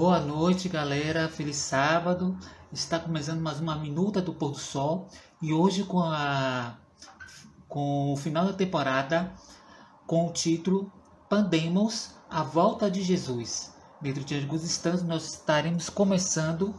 Boa 0.00 0.18
noite, 0.18 0.66
galera. 0.66 1.28
Feliz 1.28 1.56
sábado. 1.56 2.34
Está 2.72 2.98
começando 2.98 3.42
mais 3.42 3.60
uma 3.60 3.76
minuta 3.76 4.22
do 4.22 4.32
pôr 4.32 4.52
do 4.52 4.58
sol 4.58 5.06
e 5.42 5.52
hoje 5.52 5.84
com 5.84 6.00
a 6.00 6.78
com 7.68 8.14
o 8.14 8.16
final 8.16 8.46
da 8.46 8.54
temporada 8.54 9.30
com 10.06 10.26
o 10.26 10.32
título 10.32 10.90
Pandemos 11.28 12.14
a 12.30 12.42
volta 12.42 12.90
de 12.90 13.02
Jesus. 13.02 13.74
Dentro 14.00 14.24
de 14.24 14.40
alguns 14.40 14.64
instantes 14.64 15.02
nós 15.02 15.34
estaremos 15.34 15.90
começando 15.90 16.74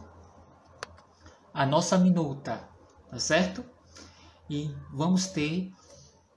a 1.54 1.64
nossa 1.64 1.96
minuta, 1.96 2.68
tá 3.08 3.20
certo? 3.20 3.64
E 4.50 4.74
vamos 4.92 5.28
ter 5.28 5.72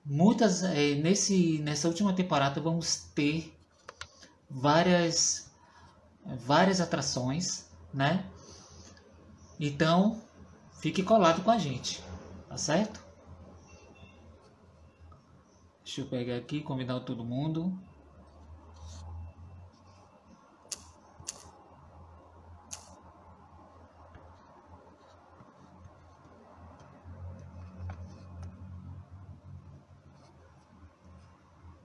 muitas 0.05 0.61
é, 0.61 0.93
nesse 0.93 1.57
nessa 1.63 1.87
última 1.87 2.13
temporada 2.13 2.61
vamos 2.61 3.07
ter 3.15 3.57
várias 4.47 5.44
várias 6.25 6.81
atrações, 6.81 7.69
né? 7.93 8.25
Então, 9.59 10.21
fique 10.79 11.03
colado 11.03 11.43
com 11.43 11.51
a 11.51 11.57
gente, 11.57 12.03
tá 12.49 12.57
certo? 12.57 13.03
Deixa 15.83 16.01
eu 16.01 16.07
pegar 16.07 16.35
aqui, 16.35 16.61
convidar 16.61 16.99
todo 17.01 17.23
mundo. 17.23 17.71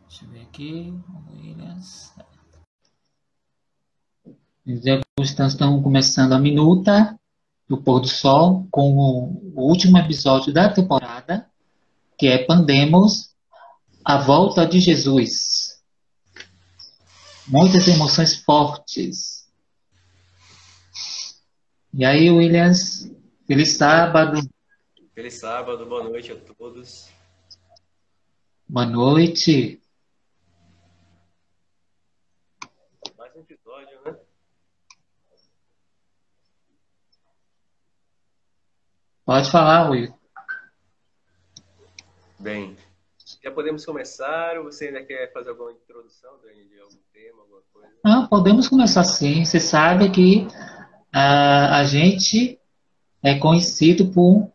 Deixa 0.08 0.24
eu 0.24 0.30
ver 0.30 0.42
aqui, 0.42 0.92
Williams. 1.30 2.12
Estamos 5.18 5.82
começando 5.82 6.32
a 6.32 6.38
minuta 6.38 7.18
do 7.68 7.82
pôr 7.82 8.00
do 8.00 8.06
sol 8.06 8.68
com 8.70 8.94
o 8.94 9.52
último 9.56 9.98
episódio 9.98 10.52
da 10.52 10.68
temporada, 10.68 11.50
que 12.16 12.28
é 12.28 12.44
Pandemos, 12.44 13.34
a 14.04 14.18
volta 14.18 14.64
de 14.64 14.78
Jesus. 14.78 15.82
Muitas 17.48 17.88
emoções 17.88 18.36
fortes. 18.36 19.48
E 21.92 22.04
aí, 22.04 22.30
Williams, 22.30 23.10
feliz 23.48 23.70
sábado. 23.76 24.40
Feliz 25.12 25.34
sábado, 25.34 25.84
boa 25.84 26.04
noite 26.04 26.30
a 26.30 26.36
todos. 26.36 27.08
Boa 28.68 28.86
noite. 28.86 29.82
Pode 39.30 39.48
falar, 39.48 39.88
Will. 39.88 40.12
Bem, 42.36 42.76
já 43.40 43.48
podemos 43.52 43.84
começar 43.84 44.58
ou 44.58 44.64
você 44.64 44.88
ainda 44.88 45.04
quer 45.04 45.32
fazer 45.32 45.50
alguma 45.50 45.70
introdução, 45.70 46.32
Dani, 46.42 46.64
de 46.64 46.80
algum 46.80 46.98
tema, 47.12 47.42
alguma 47.42 47.62
coisa? 47.72 47.92
Não, 48.04 48.26
podemos 48.26 48.66
começar 48.66 49.04
sim. 49.04 49.44
Você 49.44 49.60
sabe 49.60 50.10
que 50.10 50.48
a, 51.12 51.78
a 51.78 51.84
gente 51.84 52.58
é 53.22 53.38
conhecido 53.38 54.10
por 54.10 54.52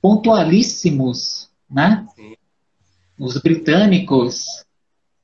pontualíssimos, 0.00 1.52
né? 1.70 2.06
Sim. 2.14 2.38
Os 3.20 3.36
britânicos. 3.36 4.64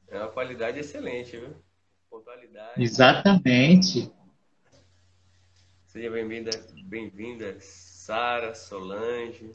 É 0.07 0.19
uma 0.19 0.29
qualidade 0.29 0.81
excelente, 0.81 1.35
viu? 1.35 1.57
Pontualidade. 2.11 2.75
Exatamente. 2.77 4.13
Seja 5.87 6.11
bem-vinda, 6.11 6.51
bem-vindas 6.85 7.90
Sara, 8.11 8.57
Solange. 8.57 9.53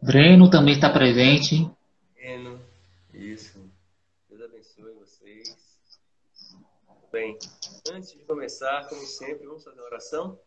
Breno 0.00 0.48
também 0.48 0.72
está 0.72 0.88
presente. 0.88 1.70
Breno, 2.14 2.58
isso. 3.12 3.70
Deus 4.30 4.40
abençoe 4.40 4.94
vocês. 4.94 5.78
Bem, 7.12 7.38
antes 7.92 8.12
de 8.12 8.24
começar, 8.24 8.88
como 8.88 9.02
sempre, 9.02 9.46
vamos 9.46 9.62
fazer 9.62 9.78
uma 9.78 9.86
oração? 9.88 10.40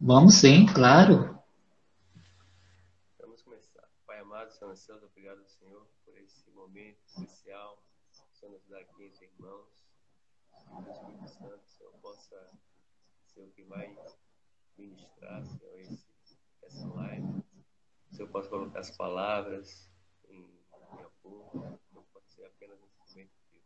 Vamos 0.00 0.36
sim, 0.36 0.64
claro. 0.64 1.38
Vamos 3.20 3.42
começar. 3.42 3.86
Pai 4.06 4.20
amado, 4.20 4.50
Senhor 4.52 4.70
dos 4.70 4.80
céus, 4.80 5.02
obrigado, 5.02 5.44
Senhor, 5.44 5.86
por 6.06 6.16
esse 6.16 6.50
momento 6.52 6.96
especial. 7.06 7.82
Senhor 8.32 8.52
nos 8.52 8.66
dá 8.66 8.78
aqui 8.78 9.04
entre 9.04 9.26
irmãos. 9.26 9.68
Que 10.54 10.72
o 10.72 10.90
Espírito 10.90 11.28
Santo, 11.28 11.68
Senhor, 11.68 11.92
possa 12.00 12.50
ser 13.26 13.42
o 13.42 13.50
que 13.50 13.62
vai 13.64 13.94
ministrar, 14.78 15.44
Senhor, 15.44 15.80
esse, 15.80 16.06
essa 16.62 16.86
live. 16.86 17.42
Se 18.10 18.22
eu 18.22 18.28
posso 18.28 18.48
colocar 18.48 18.80
as 18.80 18.96
palavras 18.96 19.90
em 20.28 20.48
minha 20.92 21.10
boca, 21.22 21.80
não 21.92 22.02
pode 22.12 22.30
ser 22.30 22.44
apenas 22.46 22.80
um 22.80 22.86
instrumento 22.86 23.32
teu. 23.50 23.62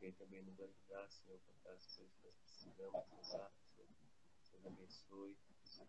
Vem 0.00 0.12
também 0.12 0.42
nos 0.42 0.60
ajudar, 0.60 1.08
Senhor, 1.08 1.38
para 1.62 1.74
as 1.74 1.86
coisas 1.96 2.14
que 2.14 2.26
nós 2.26 2.34
precisamos 2.44 3.04
Senhor. 3.26 3.88
Senhor, 4.42 4.66
abençoe 4.66 5.36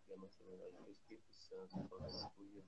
e 0.08 0.12
a 0.12 0.16
nossa 0.16 0.44
verdade 0.44 0.76
do 0.84 0.90
Espírito 0.90 1.34
Santo, 1.34 1.88
por 1.88 2.00
Jesus. 2.02 2.64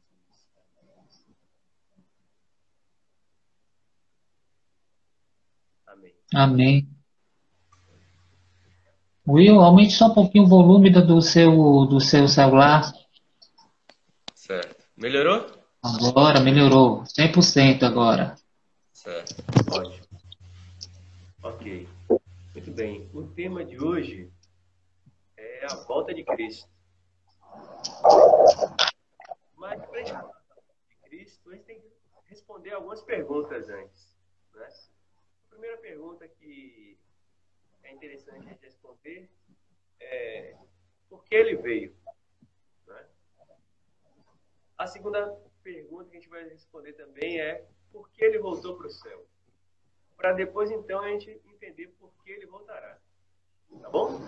Amém. 5.87 6.15
Amém. 6.34 6.96
Will, 9.29 9.61
aumente 9.61 9.93
só 9.93 10.07
um 10.07 10.15
pouquinho 10.15 10.45
o 10.45 10.49
volume 10.49 10.89
do 10.89 11.21
seu, 11.21 11.51
do 11.87 12.01
seu 12.01 12.29
celular. 12.29 12.93
Certo. 14.35 14.85
Melhorou? 14.97 15.51
Agora 15.83 16.41
melhorou. 16.41 17.03
100% 17.03 17.83
agora. 17.83 18.37
Certo. 18.93 19.35
Ótimo. 19.73 20.07
Ok. 21.43 21.89
Muito 22.55 22.71
bem. 22.71 23.11
O 23.13 23.25
tema 23.25 23.65
de 23.65 23.83
hoje 23.83 24.31
é 25.37 25.67
a 25.71 25.75
volta 25.75 26.15
de 26.15 26.23
Cristo. 26.25 26.69
Mas 29.57 29.85
para 29.87 30.01
a 30.01 30.05
gente 30.05 30.13
falar 30.13 30.43
de 30.89 31.09
Cristo, 31.09 31.51
a 31.51 31.55
gente 31.55 31.65
tem 31.65 31.81
que 31.81 31.89
responder 32.27 32.75
algumas 32.75 33.03
perguntas 33.03 33.69
antes. 33.69 34.15
Né? 34.55 34.67
A 34.67 35.51
primeira 35.51 35.77
pergunta 35.79 36.29
que 36.29 36.97
é 37.86 37.92
interessante 37.92 38.47
a 38.47 38.50
gente 38.50 38.65
responder 38.65 39.28
é 40.00 40.56
por 41.09 41.24
que 41.24 41.34
ele 41.34 41.56
veio. 41.56 41.97
Né? 42.86 43.06
A 44.77 44.86
segunda 44.86 45.34
pergunta 45.62 46.10
que 46.10 46.16
a 46.16 46.21
gente 46.21 46.28
vai 46.28 46.48
responder 46.48 46.92
também 46.94 47.41
é 47.41 47.66
por 47.91 48.10
que 48.10 48.24
ele 48.24 48.38
voltou 48.38 48.77
para 48.77 48.86
o 48.86 48.91
céu. 48.91 49.27
Para 50.16 50.33
depois, 50.33 50.71
então, 50.71 51.00
a 51.00 51.09
gente 51.10 51.30
entender 51.47 51.88
por 51.98 52.10
que 52.22 52.30
ele 52.30 52.47
voltará. 52.47 52.98
Tá 53.80 53.91
bom? 53.91 54.18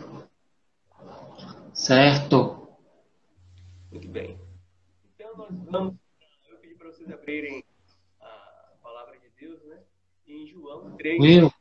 Certo. 1.75 2.77
Muito 3.91 4.09
bem. 4.09 4.39
Então, 5.15 5.37
nós 5.37 5.59
vamos. 5.65 5.97
Eu 6.49 6.59
pedi 6.59 6.75
para 6.75 6.89
vocês 6.89 7.11
abrirem 7.11 7.65
a 8.21 8.75
palavra 8.83 9.19
de 9.19 9.31
Deus, 9.31 9.63
né? 9.65 9.83
Em 10.27 10.47
João 10.47 10.97
3. 10.97 11.21
Will. 11.21 11.58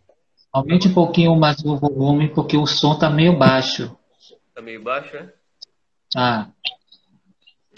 Aumente 0.51 0.87
um 0.87 0.93
pouquinho 0.93 1.35
mais 1.35 1.63
o 1.63 1.77
volume, 1.77 2.29
porque 2.29 2.57
o 2.57 2.65
som 2.65 2.93
está 2.93 3.09
meio 3.09 3.37
baixo. 3.37 3.95
Está 4.49 4.61
meio 4.61 4.81
baixo, 4.81 5.15
é? 5.15 5.33
Ah. 6.15 6.47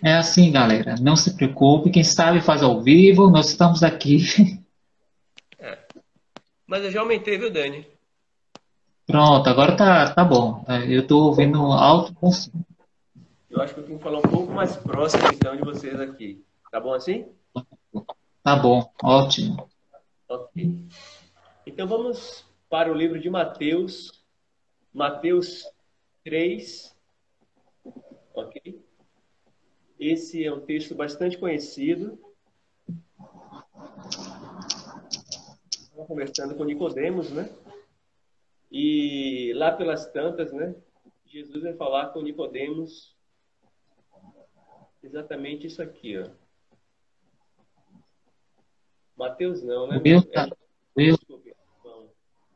É 0.04 0.14
assim, 0.14 0.52
galera. 0.52 0.96
Não 1.02 1.16
se 1.16 1.36
preocupe. 1.36 1.90
Quem 1.90 2.04
sabe 2.04 2.42
faz 2.42 2.64
ao 2.64 2.82
vivo. 2.82 3.30
Nós 3.30 3.50
estamos 3.50 3.84
aqui. 3.84 4.20
É. 5.62 5.78
Mas 6.66 6.86
eu 6.86 6.90
já 6.90 7.02
aumentei, 7.02 7.38
viu, 7.38 7.52
Dani? 7.52 7.86
Pronto, 9.06 9.50
agora 9.50 9.76
tá, 9.76 10.14
tá 10.14 10.24
bom. 10.24 10.64
É, 10.70 10.86
eu 10.86 11.02
estou 11.02 11.24
ouvindo 11.24 11.60
alto 11.74 12.14
com 12.14 12.32
som. 12.32 12.52
Eu 13.50 13.62
acho 13.62 13.74
que 13.74 13.82
eu 13.82 13.84
tenho 13.84 13.98
que 13.98 14.04
falar 14.04 14.20
um 14.20 14.22
pouco 14.22 14.54
mais 14.54 14.78
próximo, 14.78 15.24
então, 15.34 15.54
de 15.54 15.64
vocês 15.64 16.00
aqui. 16.00 16.46
Tá 16.72 16.80
bom 16.80 16.94
assim? 16.94 17.26
Tá 18.42 18.56
bom, 18.56 18.90
ótimo. 19.04 19.68
Ok. 20.30 20.86
Então 21.66 21.88
vamos 21.88 22.46
para 22.70 22.92
o 22.92 22.96
livro 22.96 23.20
de 23.20 23.30
Mateus, 23.30 24.24
Mateus 24.94 25.66
3, 26.24 26.96
ok? 28.34 28.86
Esse 30.00 30.46
é 30.46 30.54
um 30.54 30.62
texto 30.62 30.94
bastante 30.94 31.38
conhecido. 31.38 32.20
Estava 35.72 36.06
conversando 36.06 36.56
com 36.56 36.64
Nicodemos, 36.64 37.32
né? 37.32 37.50
E 38.72 39.52
lá 39.56 39.72
pelas 39.72 40.06
tantas, 40.12 40.54
né? 40.54 40.76
Jesus 41.26 41.64
vai 41.64 41.74
falar 41.74 42.10
com 42.10 42.22
Nicodemos 42.22 43.18
exatamente 45.02 45.68
isso 45.68 45.82
aqui, 45.82 46.18
ó. 46.20 46.30
Mateus 49.18 49.62
não, 49.64 49.88
né? 49.88 50.00
Meu, 50.00 50.22
tá. 50.22 50.48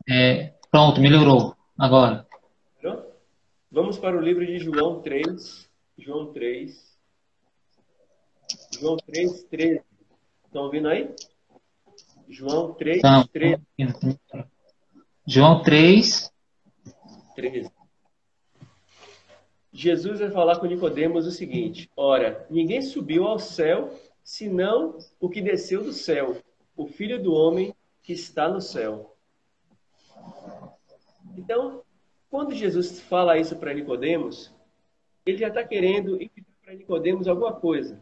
É, 0.10 0.54
pronto, 0.70 1.00
melhorou. 1.00 1.56
Agora. 1.78 2.28
Vamos 3.74 3.98
para 3.98 4.16
o 4.16 4.22
livro 4.22 4.46
de 4.46 4.60
João 4.60 5.02
3. 5.02 5.68
João 5.98 6.32
3. 6.32 6.96
João 8.80 8.98
3, 8.98 9.44
13. 9.46 9.82
Estão 10.46 10.66
ouvindo 10.66 10.90
aí? 10.90 11.10
João 12.30 12.72
3, 12.74 12.98
então, 13.00 13.26
13. 13.26 13.62
João 15.26 15.64
3. 15.64 16.32
13. 17.36 17.72
Jesus 19.72 20.20
vai 20.20 20.30
falar 20.30 20.60
com 20.60 20.68
Nicodemos 20.68 21.26
o 21.26 21.32
seguinte: 21.32 21.90
Ora, 21.98 22.46
ninguém 22.52 22.84
subiu 22.84 23.26
ao 23.26 23.40
céu 23.40 23.92
senão 24.24 25.00
o 25.20 25.28
que 25.28 25.42
desceu 25.42 25.84
do 25.84 25.94
céu, 25.94 26.38
o 26.78 26.86
Filho 26.86 27.20
do 27.20 27.34
homem 27.34 27.74
que 28.04 28.14
está 28.14 28.48
no 28.48 28.62
céu. 28.62 29.12
Então, 31.38 31.84
quando 32.30 32.54
Jesus 32.54 33.00
fala 33.02 33.38
isso 33.38 33.56
para 33.56 33.74
Nicodemos, 33.74 34.54
ele 35.25 35.38
já 35.38 35.48
está 35.48 35.64
querendo 35.64 36.22
imputar 36.22 36.54
para 36.64 36.74
Nicodemos 36.74 37.28
alguma 37.28 37.54
coisa. 37.54 38.02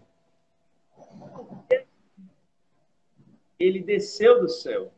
Ele 3.59 3.81
desceu 3.81 4.41
do 4.41 4.50
céu. 4.50 4.91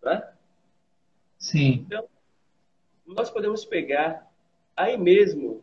Tá? 0.00 0.34
Sim. 1.38 1.84
Então, 1.86 2.06
nós 3.06 3.30
podemos 3.30 3.64
pegar 3.64 4.30
aí 4.76 4.98
mesmo, 4.98 5.62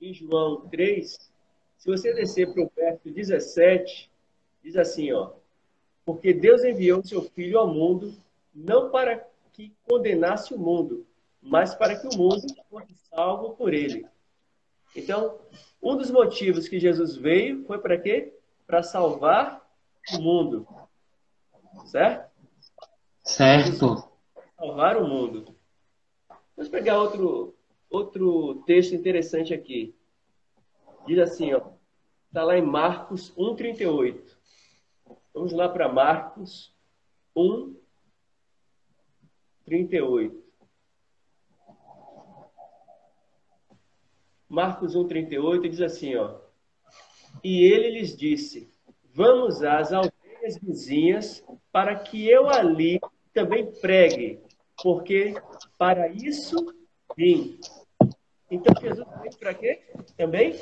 em 0.00 0.12
João 0.12 0.68
3, 0.68 1.32
se 1.78 1.90
você 1.90 2.12
descer 2.12 2.52
para 2.52 2.62
o 2.62 2.70
verso 2.74 3.10
17, 3.10 4.10
diz 4.62 4.76
assim, 4.76 5.12
ó. 5.12 5.32
Porque 6.04 6.32
Deus 6.32 6.62
enviou 6.64 7.04
seu 7.04 7.22
Filho 7.22 7.58
ao 7.58 7.68
mundo, 7.68 8.14
não 8.54 8.90
para 8.90 9.26
que 9.52 9.74
condenasse 9.88 10.54
o 10.54 10.58
mundo, 10.58 11.06
mas 11.40 11.74
para 11.74 11.96
que 11.96 12.06
o 12.06 12.16
mundo 12.16 12.46
fosse 12.70 12.94
salvo 13.08 13.56
por 13.56 13.74
ele. 13.74 14.06
Então, 14.94 15.38
um 15.82 15.96
dos 15.96 16.10
motivos 16.10 16.68
que 16.68 16.78
Jesus 16.78 17.16
veio 17.16 17.64
foi 17.64 17.78
para 17.78 17.98
quê? 17.98 18.34
Para 18.66 18.82
salvar 18.82 19.66
o 20.14 20.20
mundo. 20.20 20.66
Certo? 21.86 22.30
Certo. 23.24 24.08
Salvar 24.56 24.96
o 24.96 25.08
mundo. 25.08 25.54
Vamos 26.56 26.70
pegar 26.70 27.00
outro, 27.00 27.54
outro 27.90 28.62
texto 28.66 28.94
interessante 28.94 29.54
aqui. 29.54 29.94
Diz 31.06 31.18
assim, 31.18 31.52
ó. 31.52 31.72
Está 32.28 32.44
lá 32.44 32.56
em 32.56 32.62
Marcos 32.62 33.30
1,38. 33.36 34.36
Vamos 35.34 35.52
lá 35.52 35.68
para 35.68 35.92
Marcos 35.92 36.74
1, 37.36 37.74
38. 39.72 40.44
Marcos 44.46 44.94
1, 44.94 45.08
38 45.08 45.66
diz 45.66 45.80
assim, 45.80 46.14
ó. 46.14 46.40
E 47.42 47.64
ele 47.64 47.88
lhes 47.88 48.14
disse: 48.14 48.70
Vamos 49.14 49.62
às 49.62 49.90
aldeias 49.90 50.58
vizinhas 50.60 51.42
para 51.72 51.98
que 51.98 52.28
eu 52.28 52.50
ali 52.50 53.00
também 53.32 53.72
pregue, 53.80 54.42
porque 54.82 55.32
para 55.78 56.06
isso 56.08 56.54
vim. 57.16 57.58
Então 58.50 58.74
Jesus 58.78 59.08
veio 59.22 59.36
para 59.38 59.54
quê? 59.54 59.80
Também 60.18 60.54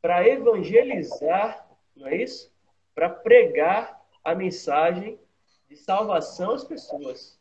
para 0.00 0.26
evangelizar, 0.26 1.68
não 1.94 2.06
é 2.06 2.22
isso? 2.22 2.50
Para 2.94 3.10
pregar 3.10 4.02
a 4.24 4.34
mensagem 4.34 5.20
de 5.68 5.76
salvação 5.76 6.52
às 6.52 6.64
pessoas. 6.64 7.37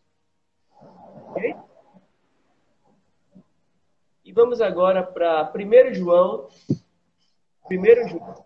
E 4.24 4.34
vamos 4.34 4.60
agora 4.62 5.04
para 5.04 5.52
1 5.56 5.94
João. 5.94 6.50
1 7.72 8.10
João. 8.10 8.46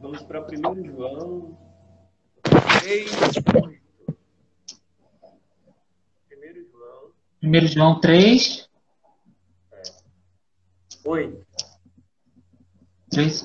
Vamos 0.00 0.22
para 0.22 0.40
1 0.40 0.84
João 0.84 1.58
3. 2.80 3.10
1 3.12 3.32
João. 6.70 7.12
1 7.42 7.66
João 7.66 8.00
3. 8.00 8.70
É. 9.72 9.82
8. 11.04 11.46
3. 13.10 13.44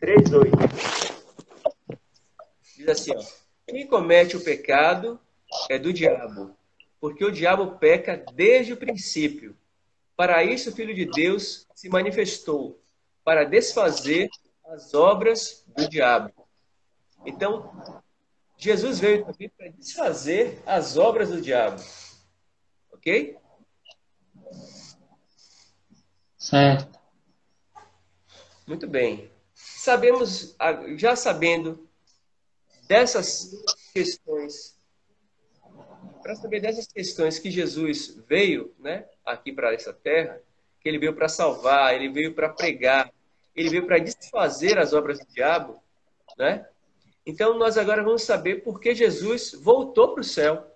3, 0.00 0.32
8. 0.32 0.56
Diz 2.76 2.88
assim, 2.88 3.12
ó. 3.14 3.45
Quem 3.66 3.86
comete 3.86 4.36
o 4.36 4.44
pecado 4.44 5.20
é 5.68 5.76
do 5.78 5.92
diabo, 5.92 6.56
porque 7.00 7.24
o 7.24 7.32
diabo 7.32 7.78
peca 7.78 8.24
desde 8.32 8.72
o 8.72 8.76
princípio. 8.76 9.56
Para 10.16 10.44
isso 10.44 10.70
o 10.70 10.72
Filho 10.72 10.94
de 10.94 11.04
Deus 11.04 11.66
se 11.74 11.88
manifestou, 11.88 12.80
para 13.24 13.44
desfazer 13.44 14.30
as 14.66 14.94
obras 14.94 15.64
do 15.76 15.88
diabo. 15.88 16.32
Então, 17.24 17.70
Jesus 18.56 19.00
veio 19.00 19.24
também 19.24 19.48
para 19.48 19.68
desfazer 19.68 20.62
as 20.64 20.96
obras 20.96 21.30
do 21.30 21.40
diabo. 21.40 21.82
Ok? 22.92 23.36
Certo. 26.38 26.98
Muito 28.64 28.86
bem. 28.86 29.30
Sabemos, 29.54 30.56
já 30.96 31.16
sabendo 31.16 31.85
dessas 32.86 33.50
questões, 33.92 34.76
para 36.22 36.34
saber 36.36 36.60
dessas 36.60 36.86
questões 36.86 37.38
que 37.38 37.50
Jesus 37.50 38.16
veio, 38.28 38.74
né, 38.78 39.06
aqui 39.24 39.52
para 39.52 39.72
essa 39.72 39.92
terra, 39.92 40.40
que 40.80 40.88
ele 40.88 40.98
veio 40.98 41.14
para 41.14 41.28
salvar, 41.28 41.94
ele 41.94 42.08
veio 42.08 42.34
para 42.34 42.48
pregar, 42.48 43.12
ele 43.54 43.70
veio 43.70 43.86
para 43.86 43.98
desfazer 43.98 44.78
as 44.78 44.92
obras 44.92 45.18
do 45.18 45.26
diabo, 45.26 45.82
né? 46.36 46.66
Então 47.24 47.58
nós 47.58 47.76
agora 47.76 48.04
vamos 48.04 48.22
saber 48.22 48.62
por 48.62 48.80
que 48.80 48.94
Jesus 48.94 49.52
voltou 49.52 50.12
para 50.12 50.20
o 50.20 50.24
céu. 50.24 50.72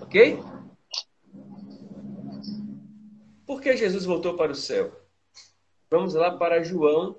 OK? 0.00 0.38
Por 3.44 3.60
que 3.60 3.76
Jesus 3.76 4.04
voltou 4.04 4.36
para 4.36 4.52
o 4.52 4.54
céu? 4.54 4.94
Vamos 5.90 6.14
lá 6.14 6.36
para 6.36 6.62
João 6.62 7.18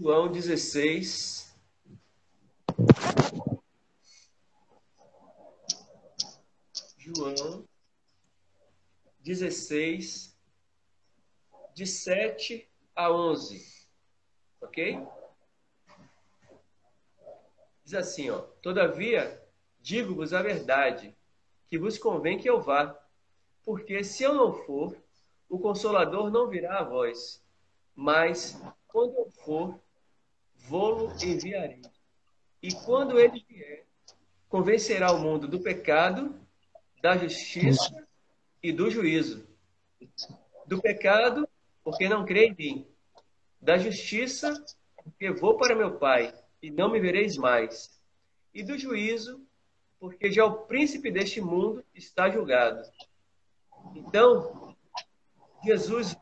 João 0.00 0.32
16. 0.32 1.54
João 6.96 7.68
16, 9.18 10.34
de 11.74 11.86
7 11.86 12.66
a 12.96 13.12
11. 13.12 13.86
Ok? 14.62 15.06
Diz 17.84 17.92
assim, 17.92 18.30
ó. 18.30 18.38
Todavia, 18.62 19.46
digo-vos 19.82 20.32
a 20.32 20.40
verdade, 20.40 21.14
que 21.68 21.78
vos 21.78 21.98
convém 21.98 22.38
que 22.38 22.48
eu 22.48 22.58
vá. 22.58 22.98
Porque 23.62 24.02
se 24.02 24.22
eu 24.22 24.32
não 24.32 24.54
for, 24.64 24.96
o 25.46 25.58
Consolador 25.58 26.30
não 26.30 26.48
virá 26.48 26.78
a 26.78 26.84
vós. 26.84 27.44
Mas, 27.94 28.58
quando 28.88 29.14
eu 29.14 29.30
for, 29.44 29.78
vou-lo 30.70 31.12
enviarei. 31.20 31.82
E 32.62 32.72
quando 32.72 33.18
ele 33.18 33.44
vier, 33.48 33.86
convencerá 34.48 35.10
o 35.10 35.18
mundo 35.18 35.48
do 35.48 35.58
pecado, 35.58 36.38
da 37.02 37.16
justiça 37.16 38.06
e 38.62 38.72
do 38.72 38.88
juízo. 38.88 39.44
Do 40.66 40.80
pecado, 40.80 41.48
porque 41.82 42.08
não 42.08 42.24
crê 42.24 42.46
em 42.46 42.54
mim. 42.54 42.86
Da 43.60 43.78
justiça, 43.78 44.64
porque 45.02 45.32
vou 45.32 45.56
para 45.56 45.74
meu 45.74 45.98
Pai 45.98 46.32
e 46.62 46.70
não 46.70 46.88
me 46.88 47.00
vereis 47.00 47.36
mais. 47.36 48.00
E 48.54 48.62
do 48.62 48.78
juízo, 48.78 49.44
porque 49.98 50.30
já 50.30 50.44
o 50.44 50.66
príncipe 50.66 51.10
deste 51.10 51.40
mundo 51.40 51.84
está 51.92 52.30
julgado. 52.30 52.80
Então, 53.96 54.76
Jesus 55.64 56.16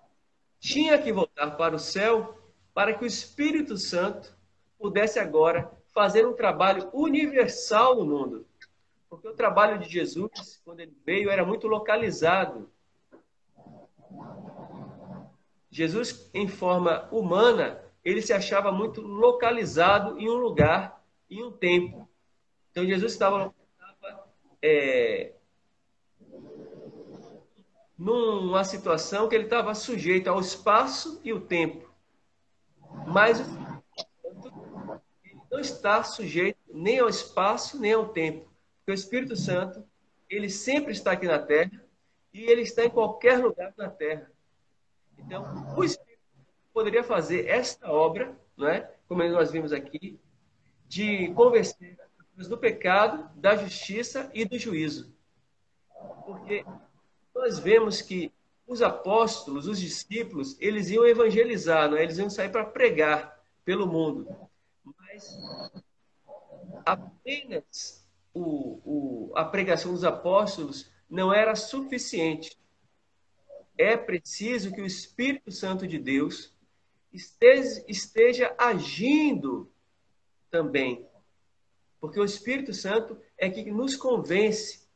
tinha 0.59 1.01
que 1.01 1.13
voltar 1.13 1.51
para 1.51 1.77
o 1.77 1.79
céu 1.79 2.35
para 2.73 2.95
que 2.95 3.05
o 3.05 3.07
Espírito 3.07 3.77
Santo 3.77 4.38
pudesse 4.79 5.19
agora 5.19 5.71
fazer 5.93 6.27
um 6.27 6.33
trabalho 6.33 6.89
universal 6.93 7.97
no 7.97 8.07
mundo. 8.07 8.47
Porque 9.09 9.27
o 9.27 9.35
trabalho 9.35 9.79
de 9.79 9.89
Jesus, 9.89 10.61
quando 10.65 10.81
ele 10.81 10.97
veio, 11.05 11.31
era 11.31 11.45
muito 11.45 11.67
localizado. 11.67 12.71
Jesus, 15.71 16.31
em 16.33 16.47
forma 16.47 17.09
humana, 17.11 17.83
ele 18.05 18.23
se 18.23 18.33
achava 18.33 18.71
muito 18.71 19.01
localizado 19.01 20.19
em 20.19 20.29
um 20.29 20.37
lugar, 20.37 21.03
em 21.31 21.43
um 21.43 21.51
tempo. 21.51 22.09
Então, 22.71 22.87
Jesus 22.87 23.13
estava 23.13 23.53
é, 24.63 25.33
numa 27.99 28.63
situação 28.63 29.29
que 29.29 29.35
ele 29.35 29.45
estava 29.45 29.75
sujeito 29.75 30.29
ao 30.29 30.41
espaço 30.41 31.21
e 31.25 31.33
o 31.33 31.41
tempo. 31.41 31.89
Mas 33.07 33.41
não 35.59 35.63
está 35.63 36.05
sujeito 36.05 36.59
nem 36.73 37.01
ao 37.01 37.09
espaço, 37.09 37.81
nem 37.81 37.93
ao 37.93 38.09
tempo. 38.09 38.49
Porque 38.79 38.93
o 38.93 38.95
Espírito 38.95 39.35
Santo, 39.35 39.85
ele 40.31 40.49
sempre 40.49 40.93
está 40.93 41.13
aqui 41.13 41.27
na 41.27 41.41
Terra 41.41 41.85
e 42.33 42.45
ele 42.45 42.63
está 42.63 42.85
em 42.85 42.91
qualquer 42.91 43.39
lugar 43.43 43.75
na 43.77 43.91
Terra. 43.91 44.31
Então, 45.19 45.75
o 45.77 45.83
Espírito 45.83 46.23
poderia 46.73 47.03
fazer 47.03 47.49
esta 47.49 47.91
obra, 47.91 48.39
não 48.57 48.69
é? 48.69 48.89
como 49.09 49.25
nós 49.25 49.51
vimos 49.51 49.73
aqui, 49.73 50.17
de 50.87 51.33
convencer 51.35 51.99
do 52.37 52.57
pecado, 52.57 53.29
da 53.35 53.57
justiça 53.57 54.31
e 54.33 54.45
do 54.45 54.57
juízo. 54.57 55.13
Porque 56.25 56.65
nós 57.35 57.59
vemos 57.59 58.01
que 58.01 58.31
os 58.65 58.81
apóstolos, 58.81 59.67
os 59.67 59.81
discípulos, 59.81 60.57
eles 60.61 60.89
iam 60.89 61.05
evangelizar, 61.05 61.91
não 61.91 61.97
é? 61.97 62.05
eles 62.05 62.19
iam 62.19 62.31
sair 62.31 62.51
para 62.51 62.65
pregar 62.65 63.43
pelo 63.65 63.89
mundo. 63.89 64.48
Mas 65.19 65.37
apenas 66.87 68.09
o, 68.33 68.81
o, 68.85 69.33
a 69.35 69.45
pregação 69.45 69.93
dos 69.93 70.05
apóstolos 70.05 70.91
não 71.11 71.33
era 71.33 71.57
suficiente. 71.57 72.57
É 73.77 73.97
preciso 73.97 74.73
que 74.73 74.81
o 74.81 74.87
Espírito 74.87 75.51
Santo 75.51 75.87
de 75.87 75.99
Deus 75.99 76.55
esteja, 77.13 77.85
esteja 77.89 78.55
agindo 78.57 79.73
também. 80.51 81.09
Porque 82.01 82.21
o 82.21 82.25
Espírito 82.25 82.73
Santo 82.73 83.21
é 83.37 83.51
que 83.51 83.71
nos 83.73 83.97
convence. 83.97 84.87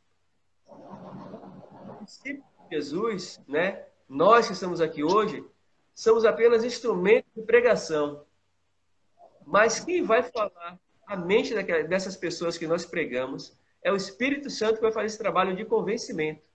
Jesus, 2.71 3.41
né? 3.47 3.85
nós 4.07 4.47
que 4.47 4.53
estamos 4.53 4.79
aqui 4.79 5.03
hoje, 5.03 5.45
somos 5.93 6.25
apenas 6.25 6.63
instrumentos 6.63 7.31
de 7.35 7.41
pregação. 7.43 8.25
Mas 9.45 9.79
quem 9.79 10.03
vai 10.03 10.23
falar 10.23 10.79
a 11.05 11.15
mente 11.15 11.53
dessas 11.87 12.15
pessoas 12.15 12.57
que 12.57 12.67
nós 12.67 12.85
pregamos 12.85 13.55
é 13.83 13.91
o 13.91 13.95
Espírito 13.95 14.49
Santo 14.49 14.75
que 14.75 14.81
vai 14.81 14.91
fazer 14.91 15.07
esse 15.07 15.17
trabalho 15.17 15.55
de 15.55 15.65
convencimento. 15.65 16.47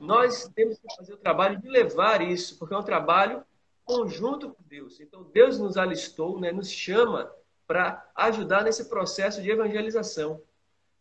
Nós 0.00 0.50
temos 0.54 0.78
que 0.78 0.94
fazer 0.96 1.14
o 1.14 1.16
trabalho 1.16 1.60
de 1.60 1.68
levar 1.68 2.20
isso, 2.20 2.58
porque 2.58 2.74
é 2.74 2.78
um 2.78 2.82
trabalho 2.82 3.44
conjunto 3.84 4.50
com 4.50 4.62
Deus. 4.66 5.00
Então, 5.00 5.22
Deus 5.32 5.58
nos 5.58 5.76
alistou, 5.76 6.40
né, 6.40 6.52
nos 6.52 6.70
chama 6.70 7.30
para 7.66 8.10
ajudar 8.14 8.64
nesse 8.64 8.88
processo 8.88 9.40
de 9.40 9.50
evangelização. 9.50 10.40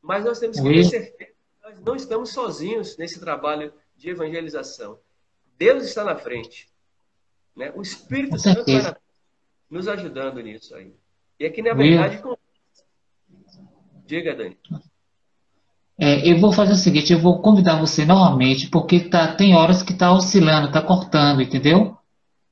Mas 0.01 0.23
nós 0.23 0.39
temos 0.39 0.59
que 0.59 0.69
ter 0.69 0.83
certeza 0.83 1.31
que 1.31 1.35
nós 1.63 1.79
não 1.81 1.95
estamos 1.95 2.29
sozinhos 2.29 2.95
nesse 2.97 3.19
trabalho 3.19 3.73
de 3.95 4.09
evangelização. 4.09 4.99
Deus 5.57 5.83
está 5.83 6.03
na 6.03 6.15
frente. 6.15 6.71
Né? 7.55 7.71
O 7.75 7.81
Espírito 7.81 8.37
Santo 8.37 8.69
está 8.69 8.97
nos 9.75 9.89
ajudando 9.89 10.41
nisso 10.41 10.73
aí. 10.73 10.93
E 11.37 11.45
aqui, 11.45 11.61
na 11.61 11.73
verdade, 11.73 12.19
com... 12.19 12.37
diga, 14.05 14.33
Dani. 14.33 14.57
É, 15.97 16.29
eu 16.29 16.39
vou 16.39 16.53
fazer 16.53 16.71
o 16.71 16.77
seguinte, 16.77 17.11
eu 17.11 17.19
vou 17.19 17.41
convidar 17.41 17.77
você 17.79 18.05
novamente, 18.05 18.69
porque 18.69 19.09
tá, 19.09 19.35
tem 19.35 19.53
horas 19.53 19.83
que 19.83 19.91
está 19.91 20.13
oscilando, 20.13 20.67
está 20.67 20.81
cortando, 20.81 21.41
entendeu? 21.41 21.97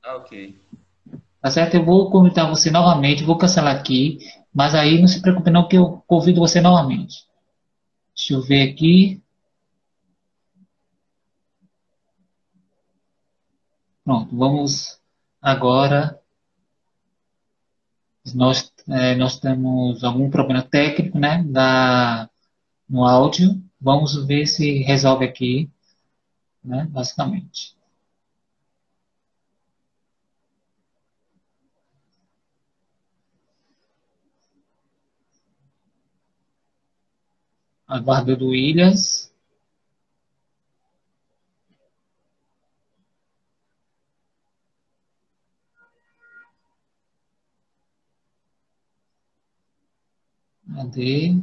Ah, 0.02 0.16
ok. 0.16 0.58
Tá 1.40 1.50
certo? 1.50 1.74
Eu 1.74 1.84
vou 1.84 2.10
convidar 2.10 2.48
você 2.48 2.70
novamente, 2.70 3.24
vou 3.24 3.38
cancelar 3.38 3.74
aqui, 3.74 4.18
mas 4.52 4.74
aí 4.74 5.00
não 5.00 5.08
se 5.08 5.22
preocupe 5.22 5.50
não 5.50 5.66
que 5.66 5.76
eu 5.76 6.02
convido 6.06 6.40
você 6.40 6.60
novamente. 6.60 7.26
Deixa 8.14 8.34
eu 8.34 8.42
ver 8.42 8.70
aqui. 8.70 9.22
Pronto, 14.04 14.36
vamos 14.36 15.00
agora. 15.40 16.18
Nós, 18.32 18.72
é, 18.88 19.14
nós 19.16 19.38
temos 19.38 20.02
algum 20.04 20.30
problema 20.30 20.62
técnico, 20.62 21.18
né, 21.18 21.42
da, 21.44 22.28
no 22.88 23.04
áudio. 23.04 23.62
Vamos 23.80 24.14
ver 24.26 24.46
se 24.46 24.78
resolve 24.82 25.24
aqui, 25.24 25.70
né, 26.64 26.86
basicamente. 26.90 27.74
aguardando 37.86 38.48
Williams. 38.48 39.33
Cadê? 50.72 51.34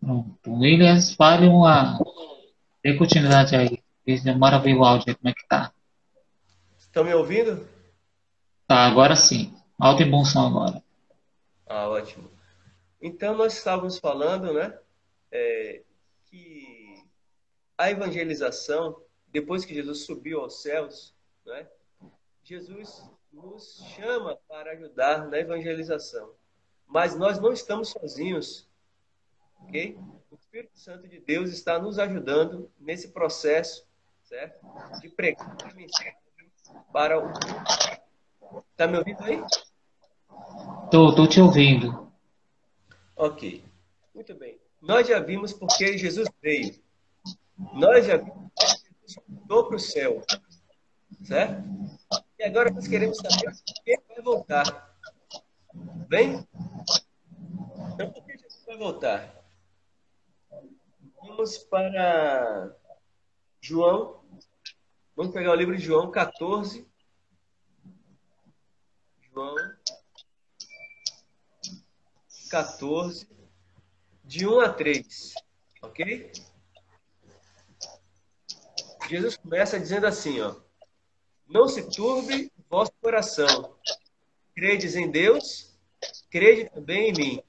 Pronto. 0.00 0.52
Williams, 0.52 1.14
fale 1.14 1.46
uma. 1.46 1.98
Dê 2.82 2.94
continuidade 2.96 3.54
aí. 3.56 3.82
Demora 4.24 4.58
ver 4.58 4.74
o 4.74 4.84
áudio 4.84 5.06
aí, 5.08 5.14
como 5.14 5.28
é 5.28 5.34
que 5.34 5.46
tá. 5.46 5.72
Estão 6.78 7.04
me 7.04 7.12
ouvindo? 7.12 7.68
Tá, 8.66 8.86
agora 8.86 9.14
sim. 9.14 9.54
Alto 9.78 10.02
e 10.02 10.06
bom 10.06 10.24
som 10.24 10.46
agora. 10.46 10.82
Ah, 11.66 11.88
ótimo. 11.88 12.37
Então, 13.00 13.36
nós 13.36 13.56
estávamos 13.56 13.98
falando, 13.98 14.52
né, 14.52 14.78
é, 15.30 15.82
que 16.24 17.04
a 17.76 17.90
evangelização, 17.90 19.00
depois 19.28 19.64
que 19.64 19.74
Jesus 19.74 20.04
subiu 20.04 20.40
aos 20.40 20.62
céus, 20.62 21.14
né, 21.46 21.68
Jesus 22.42 23.08
nos 23.32 23.84
chama 23.94 24.36
para 24.48 24.72
ajudar 24.72 25.28
na 25.28 25.38
evangelização. 25.38 26.32
Mas 26.86 27.16
nós 27.16 27.38
não 27.38 27.52
estamos 27.52 27.90
sozinhos 27.90 28.68
ok? 29.64 29.98
O 30.30 30.34
Espírito 30.34 30.78
Santo 30.78 31.08
de 31.08 31.18
Deus 31.20 31.50
está 31.50 31.78
nos 31.78 31.98
ajudando 31.98 32.70
nesse 32.78 33.08
processo, 33.08 33.86
certo? 34.22 34.64
De 35.00 35.08
pregar 35.08 35.56
a 35.64 35.74
mensagem 35.74 36.14
para 36.92 37.18
o. 37.18 37.30
Está 38.70 38.86
me 38.86 38.98
ouvindo 38.98 39.22
aí? 39.24 39.42
Tô, 40.90 41.14
tô 41.14 41.26
te 41.26 41.40
ouvindo. 41.40 42.07
Ok. 43.18 43.64
Muito 44.14 44.34
bem. 44.36 44.60
Nós 44.80 45.08
já 45.08 45.18
vimos 45.18 45.52
porque 45.52 45.98
Jesus 45.98 46.28
veio. 46.40 46.80
Nós 47.74 48.06
já 48.06 48.16
vimos 48.16 48.52
porque 48.54 48.94
Jesus 49.00 49.26
voltou 49.28 49.66
para 49.66 49.76
o 49.76 49.80
céu. 49.80 50.22
Certo? 51.24 51.64
E 52.38 52.44
agora 52.44 52.70
nós 52.70 52.86
queremos 52.86 53.16
saber 53.16 53.52
quem 53.84 53.98
vai 54.08 54.22
voltar. 54.22 54.96
Bem? 56.06 56.46
Então, 57.92 58.12
por 58.12 58.24
que 58.24 58.38
Jesus 58.38 58.64
vai 58.64 58.76
voltar? 58.76 59.44
Vamos 61.20 61.58
para 61.58 62.72
João. 63.60 64.22
Vamos 65.16 65.32
pegar 65.32 65.50
o 65.50 65.56
livro 65.56 65.76
de 65.76 65.82
João 65.82 66.08
14. 66.12 66.86
João 69.32 69.56
14, 72.48 73.28
de 74.24 74.46
1 74.46 74.60
a 74.60 74.72
3. 74.72 75.34
Ok? 75.82 76.32
Jesus 79.08 79.36
começa 79.36 79.78
dizendo 79.78 80.06
assim, 80.06 80.40
ó. 80.40 80.54
Não 81.48 81.66
se 81.68 81.88
turbe 81.90 82.52
vosso 82.68 82.92
coração. 83.00 83.74
Credes 84.54 84.96
em 84.96 85.10
Deus, 85.10 85.78
crede 86.30 86.68
também 86.70 87.10
em 87.10 87.12
mim. 87.12 87.42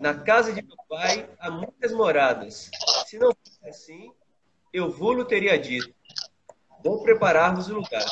Na 0.00 0.14
casa 0.14 0.52
de 0.52 0.62
meu 0.62 0.76
pai 0.88 1.30
há 1.38 1.50
muitas 1.50 1.92
moradas. 1.92 2.70
Se 3.06 3.18
não 3.18 3.30
fosse 3.32 3.68
assim, 3.68 4.12
eu 4.72 4.90
vou 4.90 5.12
teria 5.24 5.58
dito: 5.58 5.94
Vou 6.82 7.02
preparar-vos 7.02 7.68
o 7.68 7.74
lugar. 7.74 8.04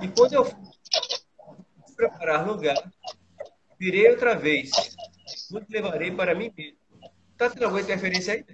E 0.00 0.08
quando 0.08 0.32
eu 0.34 0.44
for 0.44 0.56
preparar 1.96 2.46
lugar, 2.46 2.76
virei 3.78 4.10
outra 4.10 4.34
vez, 4.34 4.70
vos 5.50 5.62
levarei 5.68 6.10
para 6.10 6.34
mim 6.34 6.52
mesmo. 6.56 6.78
Está 7.32 7.50
tendo 7.50 7.64
alguma 7.64 7.80
interferência 7.80 8.34
aí? 8.34 8.44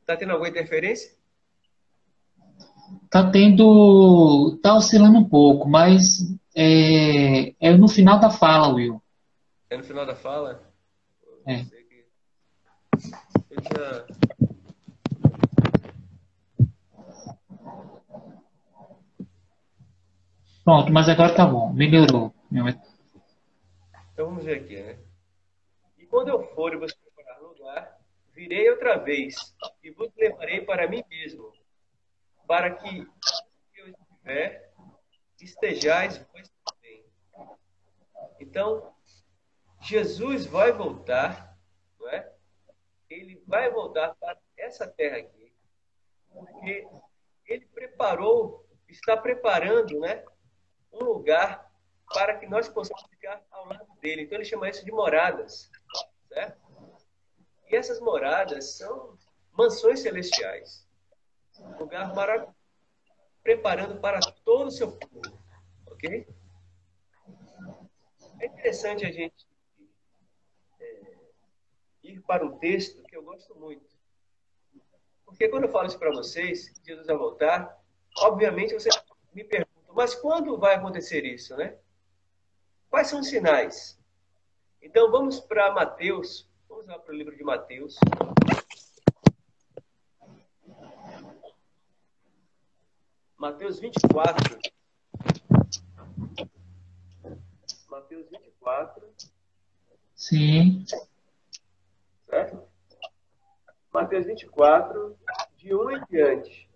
Está 0.00 0.16
tendo 0.16 0.32
alguma 0.32 0.48
interferência? 0.48 1.16
Tá 3.08 3.30
tendo. 3.30 4.58
Tá 4.62 4.74
oscilando 4.74 5.18
um 5.18 5.28
pouco, 5.28 5.68
mas 5.68 6.18
é, 6.54 7.54
é 7.60 7.76
no 7.76 7.88
final 7.88 8.18
da 8.18 8.28
fala, 8.28 8.74
Will. 8.74 9.00
É 9.70 9.76
no 9.76 9.84
final 9.84 10.04
da 10.04 10.14
fala? 10.14 10.62
É. 11.46 11.64
Eu 13.50 13.62
já... 13.62 14.06
Pronto, 20.64 20.90
mas 20.90 21.08
agora 21.10 21.34
tá 21.34 21.44
bom, 21.44 21.70
melhorou. 21.74 22.34
Então 24.12 24.26
vamos 24.26 24.44
ver 24.44 24.60
aqui, 24.60 24.80
né? 24.80 24.98
E 25.98 26.06
quando 26.06 26.28
eu 26.28 26.42
for 26.54 26.72
e 26.72 26.76
vos 26.76 26.94
preparar 26.94 27.42
lugar, 27.42 28.00
virei 28.32 28.70
outra 28.70 28.96
vez 28.96 29.54
e 29.82 29.90
vos 29.90 30.10
levarei 30.16 30.62
para 30.62 30.88
mim 30.88 31.04
mesmo, 31.10 31.52
para 32.46 32.70
que 32.70 33.06
eu 33.74 33.88
estiver, 33.88 34.72
estejais 35.40 36.18
vós 36.32 36.50
também. 36.64 37.04
Então, 38.40 38.94
Jesus 39.82 40.46
vai 40.46 40.72
voltar, 40.72 41.58
não 42.00 42.08
é? 42.08 42.32
Ele 43.10 43.42
vai 43.46 43.70
voltar 43.70 44.14
para 44.14 44.38
essa 44.56 44.86
terra 44.86 45.18
aqui, 45.18 45.52
porque 46.30 46.88
ele 47.46 47.66
preparou, 47.66 48.66
está 48.88 49.14
preparando, 49.14 50.00
né, 50.00 50.24
um 50.94 51.04
lugar 51.04 51.70
para 52.12 52.36
que 52.38 52.46
nós 52.46 52.68
possamos 52.68 53.02
ficar 53.10 53.42
ao 53.50 53.66
lado 53.66 53.86
dele. 54.00 54.22
Então 54.22 54.38
ele 54.38 54.44
chama 54.44 54.68
isso 54.68 54.84
de 54.84 54.92
moradas, 54.92 55.70
certo? 56.28 56.62
E 57.68 57.76
essas 57.76 58.00
moradas 58.00 58.76
são 58.76 59.18
mansões 59.52 60.00
celestiais, 60.00 60.86
um 61.58 61.78
lugar 61.78 62.14
maravilhoso, 62.14 62.54
preparando 63.42 64.00
para 64.00 64.20
todo 64.44 64.68
o 64.68 64.70
seu 64.70 64.92
povo, 64.96 65.38
ok? 65.86 66.26
É 68.40 68.46
interessante 68.46 69.04
a 69.04 69.12
gente 69.12 69.46
é, 70.80 71.16
ir 72.02 72.20
para 72.22 72.44
um 72.44 72.58
texto 72.58 73.02
que 73.04 73.16
eu 73.16 73.22
gosto 73.22 73.54
muito. 73.54 73.84
Porque 75.24 75.48
quando 75.48 75.64
eu 75.64 75.70
falo 75.70 75.86
isso 75.86 75.98
para 75.98 76.10
vocês, 76.10 76.72
Jesus 76.84 77.06
vai 77.06 77.16
voltar, 77.16 77.80
obviamente 78.18 78.74
você 78.74 78.88
me 79.32 79.44
pergunta, 79.44 79.73
mas 79.94 80.14
quando 80.14 80.58
vai 80.58 80.74
acontecer 80.74 81.24
isso, 81.24 81.56
né? 81.56 81.76
Quais 82.90 83.08
são 83.08 83.20
os 83.20 83.28
sinais? 83.28 83.98
Então 84.82 85.10
vamos 85.10 85.40
para 85.40 85.72
Mateus, 85.72 86.48
vamos 86.68 86.86
lá 86.86 86.98
para 86.98 87.12
o 87.12 87.16
livro 87.16 87.36
de 87.36 87.44
Mateus. 87.44 87.96
Mateus 93.36 93.78
24. 93.78 94.58
Mateus 97.88 98.28
24. 98.30 99.14
Sim. 100.14 100.84
Certo? 102.28 102.62
Mateus 103.92 104.26
24, 104.26 105.16
de 105.56 105.74
1 105.74 105.90
em 105.90 106.04
diante. 106.10 106.73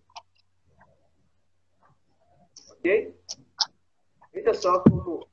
Ok? 2.78 3.14
Veja 4.32 4.54
só 4.54 4.80
como 4.80 5.26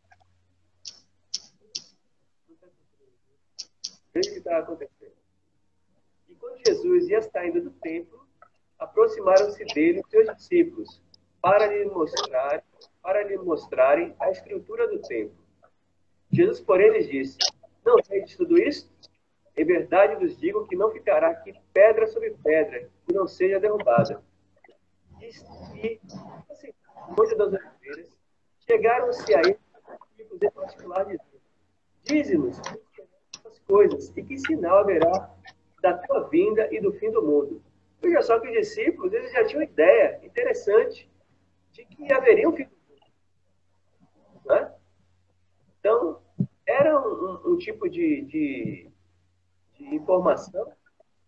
Veja 4.14 4.30
o 4.30 4.34
que 4.34 4.40
está 4.40 4.60
acontecendo. 4.60 5.12
E 6.30 6.36
quando 6.36 6.58
Jesus 6.66 7.10
ia 7.10 7.22
saindo 7.22 7.62
do 7.62 7.72
templo, 7.72 8.26
aproximaram-se 8.80 9.66
dele 9.66 10.00
os 10.00 10.10
seus 10.10 10.34
discípulos 10.38 11.02
para 11.42 11.68
lhe 11.68 11.86
mostrar, 11.86 12.64
para 13.02 13.24
lhe 13.24 13.38
mostrarem 13.38 14.16
a 14.20 14.32
estrutura 14.32 14.88
do 14.88 15.00
templo. 15.02 15.36
Jesus, 16.32 16.62
porém, 16.62 16.92
lhes 16.92 17.10
disse: 17.10 17.38
Não 17.86 17.98
de 17.98 18.38
tudo 18.38 18.58
isso? 18.58 18.90
Em 19.58 19.66
verdade 19.66 20.16
vos 20.16 20.38
digo 20.38 20.66
que 20.68 20.76
não 20.76 20.92
ficará 20.92 21.30
aqui 21.30 21.54
pedra 21.74 22.08
sobre 22.08 22.32
pedra 22.44 22.90
que 23.06 23.14
não 23.14 23.28
seja 23.28 23.60
derrubada. 23.60 24.24
E, 25.22 25.30
e 25.78 26.02
assim, 26.50 26.74
Monte 27.10 27.36
das 27.36 27.48
Oliveiras, 27.48 28.18
chegaram-se 28.68 29.36
a 29.36 29.41
ele, 29.41 29.60
em 30.20 30.52
particular, 30.52 31.06
dizendo: 31.06 31.22
Dize-nos 32.04 32.62
coisas 33.68 34.15
e 34.15 34.24
que 34.24 34.38
sinal 34.38 34.80
haverá 34.80 35.34
da 35.82 35.98
tua 35.98 36.28
vinda 36.30 36.68
e 36.74 36.80
do 36.80 36.94
fim 36.94 37.12
do 37.12 37.22
mundo. 37.22 37.62
Veja 38.02 38.22
só 38.22 38.39
que 38.39 38.48
os 38.48 38.54
discípulos 38.54 39.13
eles 39.13 39.32
já 39.32 39.46
tinham 39.46 39.63
ideia 39.63 40.20
interessante 40.24 41.10
de 41.72 41.86
que 41.86 42.12
haveria 42.13 42.48
um 42.48 42.56
fim 42.56 42.65
do 42.65 42.76
mundo. 42.76 44.46
Né? 44.46 44.74
Então, 45.80 46.22
era 46.65 47.00
um, 47.00 47.13
um, 47.13 47.54
um 47.54 47.58
tipo 47.58 47.89
de, 47.89 48.22
de, 48.22 48.91
de, 49.74 49.96
informação 49.96 50.72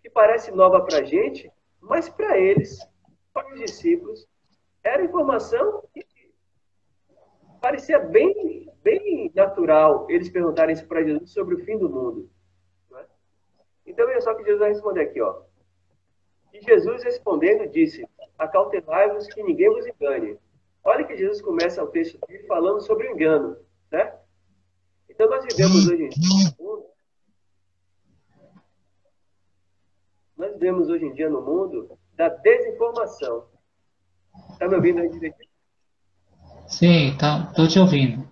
que 0.02 0.10
parece 0.10 0.52
nova 0.52 0.82
para 0.82 1.00
a 1.00 1.04
gente, 1.04 1.52
mas 1.80 2.10
para 2.10 2.38
eles, 2.38 2.80
para 3.34 3.54
os 3.54 3.60
discípulos, 3.60 4.28
era 4.88 5.04
informação 5.04 5.84
que 5.94 6.06
parecia 7.62 8.00
bem, 8.00 8.72
bem 8.82 9.32
natural 9.36 10.08
eles 10.10 10.30
perguntarem 10.30 10.74
isso 10.74 10.88
para 10.88 11.04
Jesus 11.04 11.32
sobre 11.32 11.56
o 11.56 11.66
fim 11.66 11.78
do 11.78 11.90
mundo. 11.90 12.30
É? 12.96 13.06
Então, 13.86 14.08
veja 14.08 14.22
só 14.22 14.34
que 14.34 14.44
Jesus 14.44 14.60
vai 14.60 14.70
responder 14.70 15.02
aqui. 15.02 15.22
Ó. 15.22 15.42
E 16.54 16.62
Jesus 16.62 17.04
respondendo 17.04 17.70
disse, 17.70 18.08
acautelai-vos 18.38 19.28
que 19.28 19.44
ninguém 19.44 19.70
vos 19.70 19.86
engane. 19.86 20.38
Olha 20.84 21.04
que 21.04 21.18
Jesus 21.18 21.42
começa 21.42 21.84
o 21.84 21.88
texto 21.88 22.18
dele 22.26 22.48
falando 22.48 22.80
sobre 22.82 23.08
o 23.08 23.12
engano. 23.12 23.58
Né? 23.92 24.18
Então, 25.10 25.30
nós 25.30 25.44
vivemos 25.44 25.88
hoje 25.88 26.04
em 26.04 26.10
dia 26.10 26.38
no 26.40 26.66
mundo, 26.66 26.86
nós 30.38 30.54
vivemos 30.54 30.90
hoje 30.90 31.06
em 31.06 31.14
dia 31.14 31.30
no 31.30 31.42
mundo 31.42 32.00
da 32.14 32.30
desinformação. 32.30 33.57
Está 34.58 34.68
me 34.68 34.76
ouvindo 34.76 35.02
aí 35.02 35.10
direitinho? 35.10 35.50
Sim, 36.68 37.16
tá, 37.16 37.54
tô 37.56 37.68
te 37.68 37.78
ouvindo. 37.78 38.28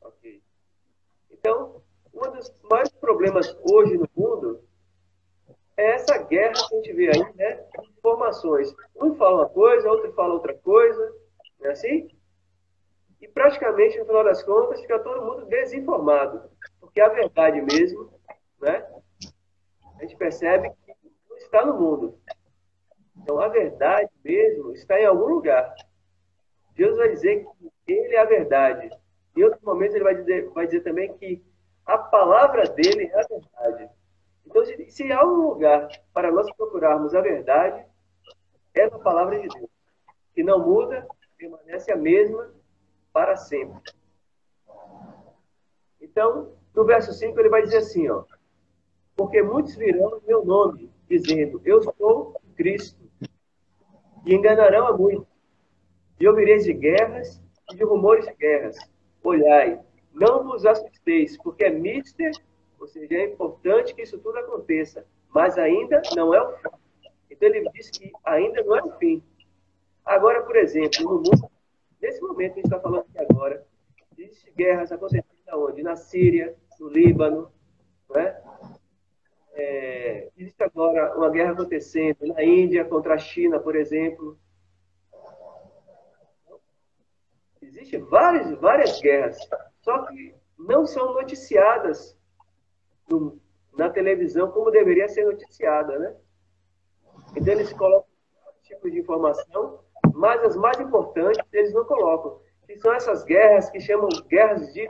Ok. 0.00 0.42
Então, 1.30 1.82
um 2.14 2.30
dos 2.32 2.50
maiores 2.62 2.90
problemas 2.92 3.54
hoje 3.70 3.98
no 3.98 4.08
mundo 4.16 4.64
é 5.76 5.96
essa 5.96 6.16
guerra 6.16 6.54
que 6.54 6.74
a 6.74 6.76
gente 6.78 6.92
vê 6.94 7.10
aí, 7.10 7.34
né? 7.34 7.62
Informações. 7.98 8.74
Um 8.96 9.14
fala 9.16 9.42
uma 9.42 9.48
coisa, 9.50 9.90
outro 9.90 10.14
fala 10.14 10.32
outra 10.32 10.54
coisa, 10.54 11.14
não 11.60 11.68
é 11.68 11.72
assim? 11.72 12.08
E 13.20 13.28
praticamente, 13.28 13.98
no 13.98 14.06
final 14.06 14.24
das 14.24 14.42
contas, 14.42 14.80
fica 14.80 14.98
todo 14.98 15.26
mundo 15.26 15.44
desinformado. 15.44 16.50
Porque 16.80 17.02
a 17.02 17.10
verdade 17.10 17.60
mesmo, 17.60 18.10
né? 18.62 18.82
A 19.98 20.02
gente 20.04 20.16
percebe 20.16 20.70
que 20.70 20.94
não 21.28 21.36
está 21.36 21.66
no 21.66 21.78
mundo. 21.78 22.18
Então, 23.22 23.40
a 23.40 23.48
verdade 23.48 24.10
mesmo 24.24 24.72
está 24.72 25.00
em 25.00 25.06
algum 25.06 25.26
lugar. 25.26 25.74
Deus 26.74 26.96
vai 26.96 27.10
dizer 27.10 27.46
que 27.84 27.92
Ele 27.92 28.14
é 28.14 28.20
a 28.20 28.24
verdade. 28.24 28.90
Em 29.36 29.42
outros 29.42 29.62
momentos, 29.62 29.94
Ele 29.94 30.04
vai 30.04 30.14
dizer, 30.14 30.48
vai 30.50 30.66
dizer 30.66 30.80
também 30.80 31.12
que 31.14 31.42
a 31.84 31.98
palavra 31.98 32.64
dele 32.68 33.10
é 33.12 33.20
a 33.20 33.26
verdade. 33.26 33.90
Então, 34.46 34.64
se, 34.64 34.90
se 34.90 35.12
há 35.12 35.24
um 35.24 35.48
lugar 35.48 35.88
para 36.12 36.30
nós 36.30 36.50
procurarmos 36.54 37.14
a 37.14 37.20
verdade, 37.20 37.84
é 38.74 38.88
na 38.88 38.98
palavra 38.98 39.40
de 39.40 39.48
Deus, 39.48 39.70
que 40.34 40.42
não 40.42 40.58
muda, 40.58 41.06
permanece 41.36 41.92
a 41.92 41.96
mesma 41.96 42.52
para 43.12 43.36
sempre. 43.36 43.80
Então, 46.00 46.52
no 46.74 46.84
verso 46.84 47.12
5, 47.12 47.38
ele 47.38 47.48
vai 47.48 47.62
dizer 47.62 47.78
assim, 47.78 48.08
ó, 48.08 48.24
porque 49.16 49.42
muitos 49.42 49.74
virão 49.74 50.18
em 50.18 50.26
meu 50.26 50.44
nome, 50.44 50.92
dizendo, 51.08 51.60
eu 51.64 51.82
sou 51.82 52.40
Cristo, 52.56 52.97
e 54.28 54.34
enganarão 54.34 54.86
a 54.86 54.96
muitos. 54.96 55.26
E 56.20 56.28
ouvireis 56.28 56.62
de 56.62 56.74
guerras 56.74 57.42
e 57.72 57.76
de 57.76 57.82
rumores 57.82 58.26
de 58.26 58.34
guerras. 58.34 58.76
Olhai, 59.24 59.80
não 60.12 60.44
vos 60.44 60.66
assusteis, 60.66 61.38
porque 61.38 61.64
é 61.64 61.70
mister, 61.70 62.32
ou 62.78 62.86
seja, 62.86 63.14
é 63.14 63.24
importante 63.24 63.94
que 63.94 64.02
isso 64.02 64.18
tudo 64.18 64.36
aconteça, 64.38 65.06
mas 65.30 65.56
ainda 65.56 66.02
não 66.14 66.34
é 66.34 66.42
o 66.42 66.52
fim. 66.58 66.68
Então 67.30 67.48
ele 67.48 67.70
diz 67.70 67.88
que 67.90 68.12
ainda 68.22 68.62
não 68.62 68.76
é 68.76 68.82
o 68.82 68.98
fim. 68.98 69.22
Agora, 70.04 70.42
por 70.42 70.56
exemplo, 70.56 71.04
no 71.04 71.14
mundo, 71.16 71.50
nesse 72.00 72.20
momento 72.20 72.54
que 72.54 72.60
a 72.60 72.62
gente 72.62 72.66
está 72.66 72.80
falando 72.80 73.06
aqui 73.08 73.32
agora, 73.32 73.66
existem 74.18 74.52
guerras 74.54 74.92
acontecendo 74.92 75.24
onde? 75.54 75.82
Na 75.82 75.96
Síria, 75.96 76.54
no 76.78 76.88
Líbano, 76.88 77.50
né? 78.10 78.38
É, 79.60 80.30
existe 80.36 80.62
agora 80.62 81.16
uma 81.16 81.28
guerra 81.30 81.50
acontecendo 81.50 82.28
na 82.28 82.44
Índia 82.44 82.84
contra 82.84 83.14
a 83.14 83.18
China, 83.18 83.58
por 83.58 83.74
exemplo. 83.74 84.38
Existem 87.60 88.00
várias, 88.04 88.56
várias 88.60 89.00
guerras, 89.00 89.36
só 89.80 90.06
que 90.06 90.32
não 90.56 90.86
são 90.86 91.12
noticiadas 91.12 92.16
no, 93.10 93.40
na 93.76 93.90
televisão 93.90 94.48
como 94.52 94.70
deveria 94.70 95.08
ser 95.08 95.24
noticiada, 95.24 95.98
né? 95.98 96.16
Então 97.36 97.52
eles 97.52 97.72
colocam 97.72 98.08
tipos 98.62 98.92
de 98.92 99.00
informação, 99.00 99.80
mas 100.14 100.40
as 100.44 100.54
mais 100.54 100.78
importantes 100.78 101.44
eles 101.52 101.74
não 101.74 101.84
colocam, 101.84 102.40
que 102.64 102.76
são 102.76 102.94
essas 102.94 103.24
guerras 103.24 103.68
que 103.70 103.80
chamam 103.80 104.08
guerras 104.28 104.72
de 104.72 104.88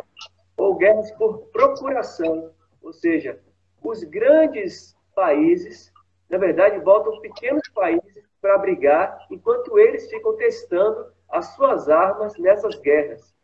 ou 0.58 0.76
guerras 0.76 1.10
por 1.12 1.46
procuração, 1.52 2.52
ou 2.82 2.92
seja, 2.92 3.40
os 3.82 4.02
grandes 4.04 4.96
países, 5.14 5.92
na 6.28 6.38
verdade, 6.38 6.78
voltam 6.80 7.20
pequenos 7.20 7.68
países 7.74 8.24
para 8.40 8.58
brigar, 8.58 9.26
enquanto 9.30 9.78
eles 9.78 10.08
ficam 10.08 10.36
testando 10.36 11.06
as 11.28 11.54
suas 11.54 11.88
armas 11.88 12.36
nessas 12.38 12.78
guerras. 12.80 13.34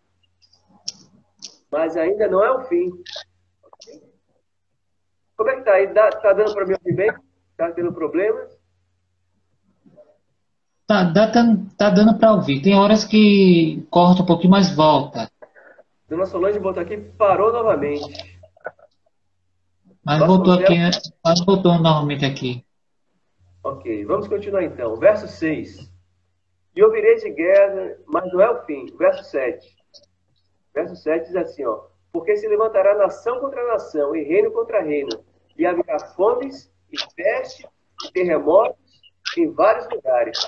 Mas 1.71 1.97
ainda 1.97 2.29
não 2.29 2.45
é 2.45 2.51
o 2.53 2.63
fim. 2.65 2.91
Como 5.37 5.51
é 5.51 5.57
que 5.57 5.63
tá 5.63 5.73
aí? 5.73 5.89
Tá 5.89 6.33
dando 6.33 6.55
para 6.55 6.67
me 6.67 6.75
ouvir 6.75 6.95
bem? 6.95 7.13
Tá 7.57 7.73
tendo 7.73 7.93
problemas? 7.93 8.57
Tá, 10.87 11.13
tá, 11.13 11.33
tá 11.77 11.91
dando 11.91 12.19
para 12.19 12.33
ouvir. 12.33 12.63
Tem 12.63 12.77
horas 12.77 13.05
que 13.05 13.87
corta 13.91 14.23
um 14.23 14.27
pouquinho, 14.27 14.51
mas 14.51 14.75
volta. 14.75 15.29
Dona 16.09 16.27
Solange 16.27 16.59
botou 16.59 16.83
aqui, 16.83 16.97
parou 16.97 17.53
novamente. 17.53 18.34
Mas 20.05 20.19
Posso 20.19 20.33
voltou 20.33 20.53
aqui, 20.55 20.79
né? 20.79 20.91
mas 21.25 21.45
voltou 21.45 21.79
novamente 21.79 22.25
aqui. 22.25 22.65
Ok, 23.63 24.05
vamos 24.05 24.29
continuar 24.29 24.63
então. 24.63 24.97
Verso 24.97 25.27
6. 25.27 25.91
E 26.77 26.83
ouvireis 26.83 27.23
de 27.23 27.31
guerra, 27.31 27.97
mas 28.07 28.31
não 28.33 28.41
é 28.41 28.51
o 28.51 28.65
fim. 28.65 28.87
Verso 28.97 29.25
7. 29.25 29.67
Verso 30.75 30.97
7 30.97 31.27
diz 31.27 31.37
assim, 31.37 31.65
ó. 31.65 31.87
Porque 32.13 32.37
se 32.37 32.47
levantará 32.47 32.95
nação 32.97 33.41
contra 33.41 33.67
nação 33.67 34.15
e 34.15 34.23
reino 34.23 34.51
contra 34.53 34.83
reino, 34.83 35.25
e 35.57 35.65
haverá 35.65 35.99
fomes 35.99 36.71
e 36.93 36.97
peste 37.15 37.67
e 38.05 38.13
terremotos 38.13 38.77
em 39.37 39.51
vários 39.51 39.89
lugares. 39.89 40.39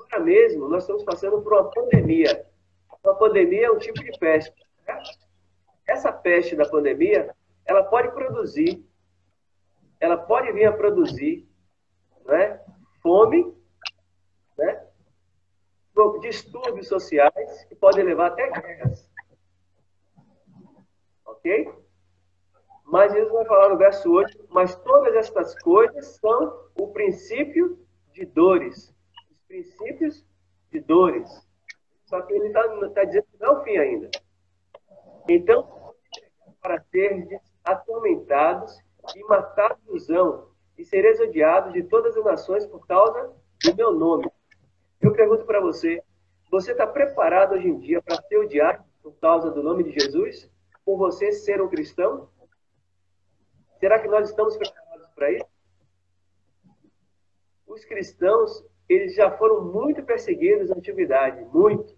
Agora 0.00 0.24
mesmo, 0.24 0.68
nós 0.68 0.82
estamos 0.82 1.04
passando 1.04 1.40
por 1.40 1.52
uma 1.52 1.70
pandemia. 1.70 2.44
Uma 3.04 3.14
pandemia 3.14 3.66
é 3.66 3.70
um 3.70 3.78
tipo 3.78 4.02
de 4.02 4.18
peste. 4.18 4.54
Né? 4.86 5.02
Essa 5.86 6.12
peste 6.12 6.56
da 6.56 6.68
pandemia, 6.68 7.34
ela 7.64 7.84
pode 7.84 8.10
produzir, 8.12 8.84
ela 10.00 10.16
pode 10.16 10.52
vir 10.52 10.66
a 10.66 10.72
produzir 10.72 11.48
né, 12.24 12.60
fome, 13.02 13.54
né, 14.56 14.86
distúrbios 16.22 16.88
sociais 16.88 17.64
que 17.64 17.74
podem 17.74 18.04
levar 18.04 18.28
até 18.28 18.48
guerras. 18.50 19.10
Ok? 21.26 21.72
Mas 22.84 23.12
Jesus 23.12 23.32
vai 23.32 23.44
falar 23.44 23.68
no 23.70 23.78
verso 23.78 24.10
8, 24.10 24.48
mas 24.50 24.74
todas 24.76 25.14
estas 25.14 25.60
coisas 25.62 26.06
são 26.16 26.70
o 26.74 26.88
princípio 26.88 27.78
de 28.12 28.24
dores. 28.24 28.94
Os 29.30 29.40
princípios 29.48 30.24
de 30.70 30.80
dores. 30.80 31.28
Só 32.04 32.20
que 32.22 32.32
ele 32.32 32.48
está 32.48 32.62
tá 32.90 33.04
dizendo 33.04 33.26
que 33.32 33.40
não 33.40 33.48
é 33.48 33.58
o 33.58 33.64
fim 33.64 33.76
ainda. 33.76 34.10
Então, 35.28 35.94
para 36.60 36.80
ser 36.82 37.42
atormentados 37.64 38.78
e 39.16 39.24
matados 39.24 39.82
ilusão, 39.86 40.48
e 40.78 40.84
sereis 40.84 41.20
odiados 41.20 41.72
de 41.72 41.82
todas 41.82 42.16
as 42.16 42.24
nações 42.24 42.66
por 42.66 42.86
causa 42.86 43.32
do 43.64 43.76
meu 43.76 43.92
nome. 43.92 44.30
Eu 45.00 45.12
pergunto 45.12 45.44
para 45.44 45.60
você, 45.60 46.02
você 46.50 46.72
está 46.72 46.86
preparado 46.86 47.54
hoje 47.54 47.68
em 47.68 47.78
dia 47.78 48.02
para 48.02 48.20
ser 48.22 48.38
odiado 48.38 48.84
por 49.02 49.12
causa 49.14 49.50
do 49.50 49.62
nome 49.62 49.84
de 49.84 49.98
Jesus? 49.98 50.50
Por 50.84 50.96
você 50.96 51.32
ser 51.32 51.60
um 51.60 51.68
cristão? 51.68 52.28
Será 53.78 53.98
que 53.98 54.08
nós 54.08 54.28
estamos 54.28 54.56
preparados 54.56 55.08
para 55.14 55.32
isso? 55.32 55.46
Os 57.66 57.84
cristãos, 57.84 58.64
eles 58.88 59.14
já 59.14 59.30
foram 59.36 59.64
muito 59.64 60.02
perseguidos 60.02 60.68
na 60.68 60.76
antiguidade, 60.76 61.44
muito. 61.46 61.96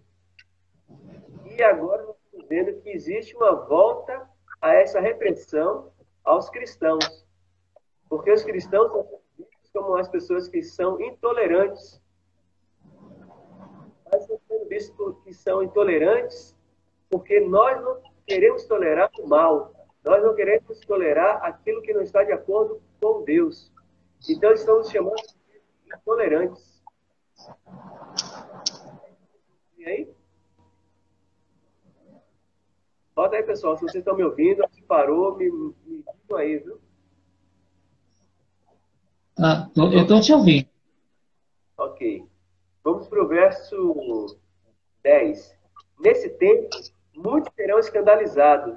E 1.45 1.63
agora 1.63 2.03
nós 2.05 2.17
estamos 2.17 2.49
vendo 2.49 2.81
que 2.81 2.91
existe 2.91 3.37
uma 3.37 3.53
volta 3.67 4.29
a 4.65 4.73
essa 4.77 4.99
repressão 4.99 5.93
aos 6.25 6.49
cristãos. 6.49 7.27
Porque 8.09 8.33
os 8.33 8.43
cristãos 8.43 8.91
são 8.91 9.21
vistos 9.37 9.71
como 9.71 9.97
as 9.97 10.09
pessoas 10.09 10.49
que 10.49 10.63
são 10.63 10.99
intolerantes. 11.03 12.01
Mas 14.11 14.23
estão 14.23 14.41
sendo 14.49 14.67
vistos 14.67 15.23
que 15.23 15.35
são 15.35 15.63
intolerantes 15.63 16.57
porque 17.11 17.41
nós 17.41 17.79
não 17.83 18.01
queremos 18.27 18.65
tolerar 18.65 19.11
o 19.19 19.29
mal. 19.29 19.71
Nós 20.03 20.23
não 20.23 20.35
queremos 20.35 20.81
tolerar 20.81 21.45
aquilo 21.45 21.83
que 21.83 21.93
não 21.93 22.01
está 22.01 22.25
de 22.25 22.33
acordo 22.33 22.81
com 23.03 23.23
Deus. 23.23 23.71
Então 24.27 24.51
estamos 24.55 24.89
chamando 24.89 25.17
de 25.17 25.95
intolerantes. 25.95 26.83
E 29.77 29.85
aí? 29.85 30.14
Bota 33.15 33.37
aí, 33.37 33.45
pessoal, 33.45 33.77
se 33.77 33.83
vocês 33.83 34.03
estão 34.03 34.17
me 34.17 34.25
ouvindo, 34.25 34.65
se 34.73 34.83
parou, 34.83 35.37
me, 35.37 35.49
me 35.51 36.05
digam 36.23 36.37
aí, 36.37 36.59
viu? 36.59 36.81
Tá, 39.37 39.71
eu 39.77 40.03
estou 40.03 40.21
te 40.21 40.33
ouvindo. 40.33 40.69
Ok. 41.79 42.27
Vamos 42.83 43.07
para 43.07 43.23
o 43.23 43.29
verso 43.29 44.37
10. 45.03 45.57
Nesse 46.01 46.29
tempo, 46.31 46.69
muitos 47.15 47.53
serão 47.55 47.79
escandalizados, 47.79 48.77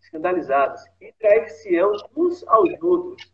escandalizados 0.00 0.80
e 1.00 1.12
trair-se-ão 1.18 1.92
uns 2.16 2.46
aos 2.46 2.70
outros, 2.80 3.32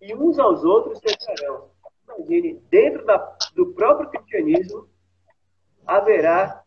e 0.00 0.14
uns 0.14 0.38
aos 0.38 0.64
outros 0.64 1.00
tentarão. 1.00 1.70
Imagine, 2.08 2.54
dentro 2.70 3.04
da, 3.04 3.18
do 3.54 3.72
próprio 3.74 4.08
cristianismo, 4.08 4.88
haverá 5.86 6.64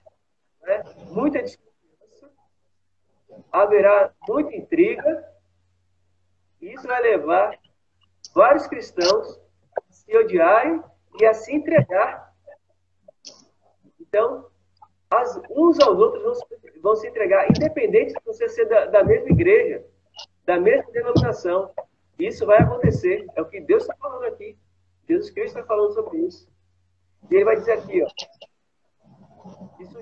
né, 0.61 0.83
muita 1.11 1.41
discussão 1.41 1.64
haverá 3.51 4.11
muita 4.27 4.55
intriga, 4.55 5.23
e 6.61 6.73
isso 6.73 6.87
vai 6.87 7.01
levar 7.01 7.57
vários 8.33 8.67
cristãos 8.67 9.39
a 9.77 9.81
se 9.89 10.17
odiarem 10.17 10.83
e 11.19 11.25
a 11.25 11.33
se 11.33 11.53
entregar. 11.53 12.33
Então, 13.99 14.47
as, 15.09 15.39
uns 15.49 15.79
aos 15.79 15.97
outros 15.99 16.23
vão, 16.23 16.33
vão, 16.81 16.95
se 16.95 17.07
entregar, 17.07 17.49
independente 17.49 18.13
de 18.13 18.21
você 18.25 18.49
ser 18.49 18.65
da, 18.65 18.85
da 18.85 19.03
mesma 19.03 19.29
igreja, 19.29 19.85
da 20.45 20.59
mesma 20.59 20.91
denominação. 20.91 21.71
Isso 22.17 22.45
vai 22.45 22.59
acontecer. 22.59 23.25
É 23.35 23.41
o 23.41 23.45
que 23.45 23.59
Deus 23.59 23.83
está 23.83 23.95
falando 23.97 24.23
aqui. 24.25 24.57
Jesus 25.07 25.29
Cristo 25.31 25.57
está 25.57 25.67
falando 25.67 25.93
sobre 25.93 26.17
isso. 26.19 26.47
E 27.29 27.35
ele 27.35 27.45
vai 27.45 27.55
dizer 27.55 27.73
aqui, 27.73 28.03
ó. 28.03 28.07
Isso, 29.79 29.99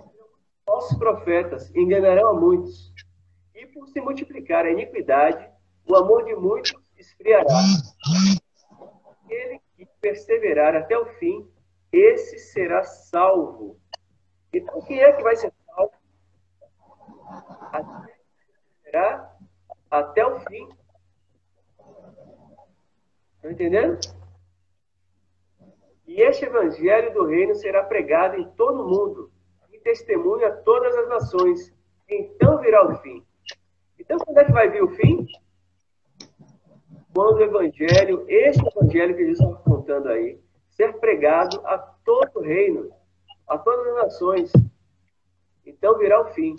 falsos 0.66 0.98
profetas 0.98 1.74
enganarão 1.76 2.30
a 2.30 2.34
muitos 2.34 2.93
e 3.64 3.68
por 3.68 3.88
se 3.88 4.02
multiplicar 4.02 4.66
a 4.66 4.72
iniquidade, 4.72 5.50
o 5.88 5.96
amor 5.96 6.26
de 6.26 6.36
muitos 6.36 6.74
esfriará. 6.98 7.48
Ele 9.30 9.62
que 9.76 9.86
perseverar 10.02 10.76
até 10.76 10.98
o 10.98 11.06
fim, 11.18 11.50
esse 11.92 12.38
será 12.40 12.84
salvo. 12.84 13.80
Então, 14.52 14.82
quem 14.82 15.00
é 15.00 15.14
que 15.14 15.24
vai 15.24 15.36
ser 15.36 15.52
salvo? 15.66 15.94
Perseverar 18.82 19.38
até 19.90 20.26
o 20.26 20.40
fim. 20.42 20.70
Estão 23.36 23.52
entendendo? 23.52 24.00
E 26.06 26.22
este 26.22 26.46
evangelho 26.46 27.14
do 27.14 27.26
reino 27.26 27.56
será 27.56 27.84
pregado 27.84 28.36
em 28.36 28.48
todo 28.52 28.84
o 28.84 28.90
mundo, 28.90 29.32
e 29.72 29.80
testemunha 29.80 30.50
a 30.50 30.58
todas 30.58 30.96
as 30.96 31.08
nações. 31.08 31.74
Então 32.08 32.60
virá 32.60 32.86
o 32.86 32.98
fim. 32.98 33.26
Então, 34.04 34.18
quando 34.18 34.38
é 34.38 34.46
que 34.46 34.52
vai 34.52 34.70
vir 34.70 34.84
o 34.84 34.90
fim? 34.90 35.26
Quando 37.16 37.38
o 37.38 37.42
evangelho, 37.42 38.26
este 38.28 38.62
evangelho 38.68 39.16
que 39.16 39.26
Jesus 39.26 39.40
está 39.40 39.62
contando 39.62 40.10
aí, 40.10 40.42
ser 40.72 41.00
pregado 41.00 41.66
a 41.66 41.78
todo 41.78 42.30
o 42.36 42.42
reino, 42.42 42.92
a 43.48 43.58
todas 43.58 43.88
as 43.88 43.96
nações. 43.96 44.52
Então 45.66 45.98
virá 45.98 46.20
o 46.22 46.34
fim. 46.34 46.56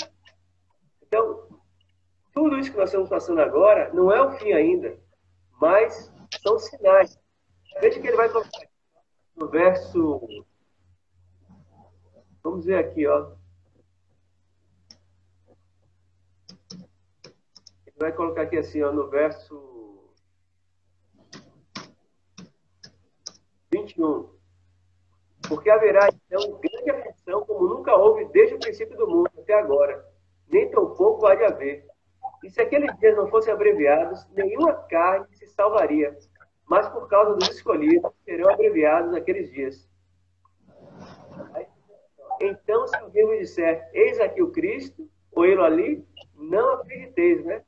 Então, 1.02 1.46
tudo 2.32 2.58
isso 2.58 2.70
que 2.70 2.78
nós 2.78 2.88
estamos 2.88 3.10
passando 3.10 3.40
agora 3.40 3.92
não 3.92 4.10
é 4.10 4.22
o 4.22 4.32
fim 4.32 4.52
ainda, 4.52 4.96
mas 5.60 6.10
são 6.42 6.58
sinais. 6.58 7.18
Veja 7.80 8.00
que 8.00 8.06
ele 8.06 8.16
vai 8.16 8.30
colocar 8.30 8.50
no 9.36 9.48
verso. 9.48 10.26
Vamos 12.42 12.64
ver 12.64 12.78
aqui, 12.78 13.06
ó. 13.06 13.32
Vai 17.96 18.12
colocar 18.12 18.42
aqui 18.42 18.56
assim, 18.56 18.82
ó, 18.82 18.92
no 18.92 19.08
verso 19.08 20.12
21. 23.72 24.28
Porque 25.48 25.68
haverá, 25.68 26.08
então, 26.08 26.58
grande 26.58 26.90
aflição, 26.90 27.44
como 27.44 27.68
nunca 27.68 27.94
houve 27.94 28.24
desde 28.26 28.54
o 28.54 28.58
princípio 28.58 28.96
do 28.96 29.06
mundo 29.06 29.30
até 29.38 29.54
agora, 29.54 30.04
nem 30.48 30.70
tão 30.70 30.94
pouco 30.94 31.26
há 31.26 31.34
de 31.34 31.44
haver. 31.44 31.86
E 32.42 32.50
se 32.50 32.60
aqueles 32.60 32.96
dias 32.98 33.16
não 33.16 33.28
fossem 33.28 33.52
abreviados, 33.52 34.26
nenhuma 34.32 34.72
carne 34.72 35.26
se 35.36 35.46
salvaria, 35.46 36.16
mas 36.66 36.88
por 36.88 37.08
causa 37.08 37.34
dos 37.34 37.48
escolhidos 37.48 38.10
serão 38.24 38.50
abreviados 38.50 39.14
aqueles 39.14 39.50
dias. 39.50 39.88
Então, 42.40 42.86
se 42.86 42.96
alguém 42.96 43.26
me 43.28 43.38
disser, 43.38 43.88
eis 43.92 44.20
aqui 44.20 44.42
o 44.42 44.50
Cristo, 44.50 45.08
ou 45.32 45.44
ele 45.44 45.60
ali, 45.60 46.08
não 46.34 46.74
acrediteis, 46.74 47.44
né? 47.44 47.62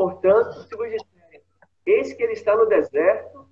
Portanto, 0.00 0.62
se 0.62 0.74
vos 0.74 0.88
disserem, 0.88 1.42
eis 1.84 2.14
que 2.14 2.22
ele 2.22 2.32
está 2.32 2.56
no 2.56 2.64
deserto, 2.64 3.46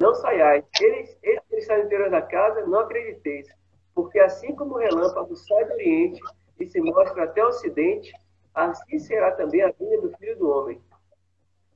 não 0.00 0.14
saiais. 0.14 0.64
Eis, 0.80 1.12
que 1.16 1.28
ele 1.50 1.60
está 1.60 1.76
no 1.76 1.86
interior 1.86 2.08
da 2.08 2.22
casa, 2.22 2.64
não 2.64 2.78
acrediteis. 2.78 3.48
Porque 3.92 4.20
assim 4.20 4.54
como 4.54 4.74
o 4.74 4.78
relâmpago 4.78 5.34
sai 5.34 5.64
do 5.64 5.72
Oriente 5.72 6.22
e 6.60 6.66
se 6.66 6.80
mostra 6.80 7.24
até 7.24 7.44
o 7.44 7.48
Ocidente, 7.48 8.12
assim 8.54 9.00
será 9.00 9.32
também 9.32 9.60
a 9.62 9.72
vinda 9.72 10.02
do 10.02 10.16
Filho 10.18 10.38
do 10.38 10.48
Homem. 10.48 10.80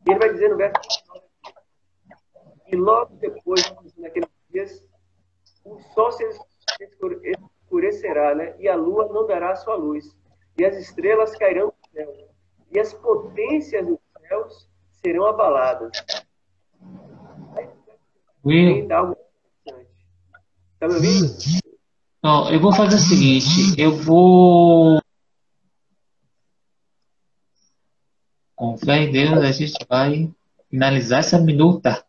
E 0.06 0.10
ele 0.12 0.20
vai 0.20 0.32
dizer 0.32 0.50
no 0.50 0.56
verso 0.56 0.80
19, 0.80 1.26
e 2.68 2.76
logo 2.76 3.16
depois, 3.16 3.74
naqueles 3.96 4.30
dias, 4.50 4.84
o 5.64 5.80
sol 5.80 6.12
se 6.12 6.24
escurecerá, 6.80 8.36
né? 8.36 8.54
e 8.60 8.68
a 8.68 8.76
lua 8.76 9.08
não 9.08 9.26
dará 9.26 9.56
sua 9.56 9.74
luz, 9.74 10.16
e 10.56 10.64
as 10.64 10.76
estrelas 10.76 11.36
cairão 11.36 11.70
do 11.70 11.90
céu, 11.90 12.28
e 12.70 12.78
as 12.78 12.92
potências 12.94 13.86
dos 13.86 13.98
céus 14.28 14.68
serão 15.02 15.26
abaladas. 15.26 15.90
Will. 18.44 18.86
Tá 18.88 19.02
me 20.82 20.94
ouvindo? 20.94 21.26
Não, 22.22 22.50
eu 22.52 22.60
vou 22.60 22.72
fazer 22.72 22.96
o 22.96 22.98
seguinte, 22.98 23.80
eu 23.80 23.96
vou. 23.96 25.00
Com 28.54 28.76
fé 28.76 29.04
em 29.04 29.12
Deus, 29.12 29.38
a 29.38 29.52
gente 29.52 29.86
vai 29.88 30.32
finalizar 30.68 31.20
essa 31.20 31.38
minuta. 31.38 32.04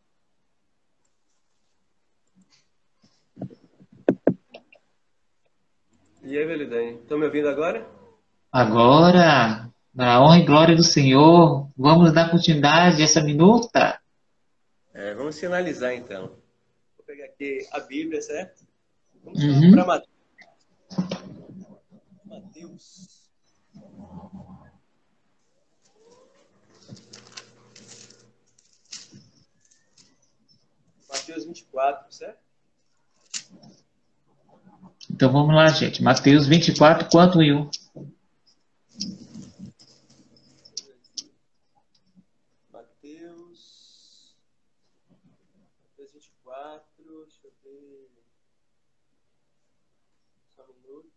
E 6.24 6.38
aí, 6.38 6.45
Velidane, 6.45 6.95
estão 6.95 7.17
me 7.17 7.26
ouvindo 7.26 7.50
agora? 7.50 7.88
Agora, 8.52 9.72
na 9.99 10.23
honra 10.23 10.38
e 10.38 10.45
glória 10.45 10.75
do 10.77 10.83
Senhor, 10.83 11.69
vamos 11.77 12.13
dar 12.13 12.31
continuidade 12.31 13.01
a 13.01 13.03
essa 13.03 13.21
minuta? 13.21 13.99
É, 14.93 15.13
vamos 15.13 15.38
finalizar 15.38 15.93
então. 15.93 16.27
Vou 16.95 17.05
pegar 17.05 17.25
aqui 17.25 17.67
a 17.69 17.81
Bíblia, 17.81 18.21
certo? 18.21 18.65
Vamos 19.21 19.43
uhum. 19.43 19.71
para 19.71 19.85
Mateus. 19.85 20.09
Mateus. 22.23 23.19
Mateus 31.09 31.43
24, 31.45 32.13
certo? 32.13 32.39
Então 35.12 35.29
vamos 35.29 35.53
lá, 35.53 35.67
gente. 35.67 36.01
Mateus 36.01 36.47
24, 36.47 37.09
quanto 37.09 37.43
e 37.43 37.51
1? 37.51 37.69
Mateus. 43.09 44.35
Mateus 45.91 46.09
24, 46.19 47.25
deixa 47.25 47.47
eu 47.47 47.53
ver. 47.63 48.10
Só 50.55 50.63
um 50.63 50.73
minuto. 50.73 51.10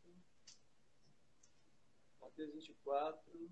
Mateus 2.20 2.52
24. 2.52 3.50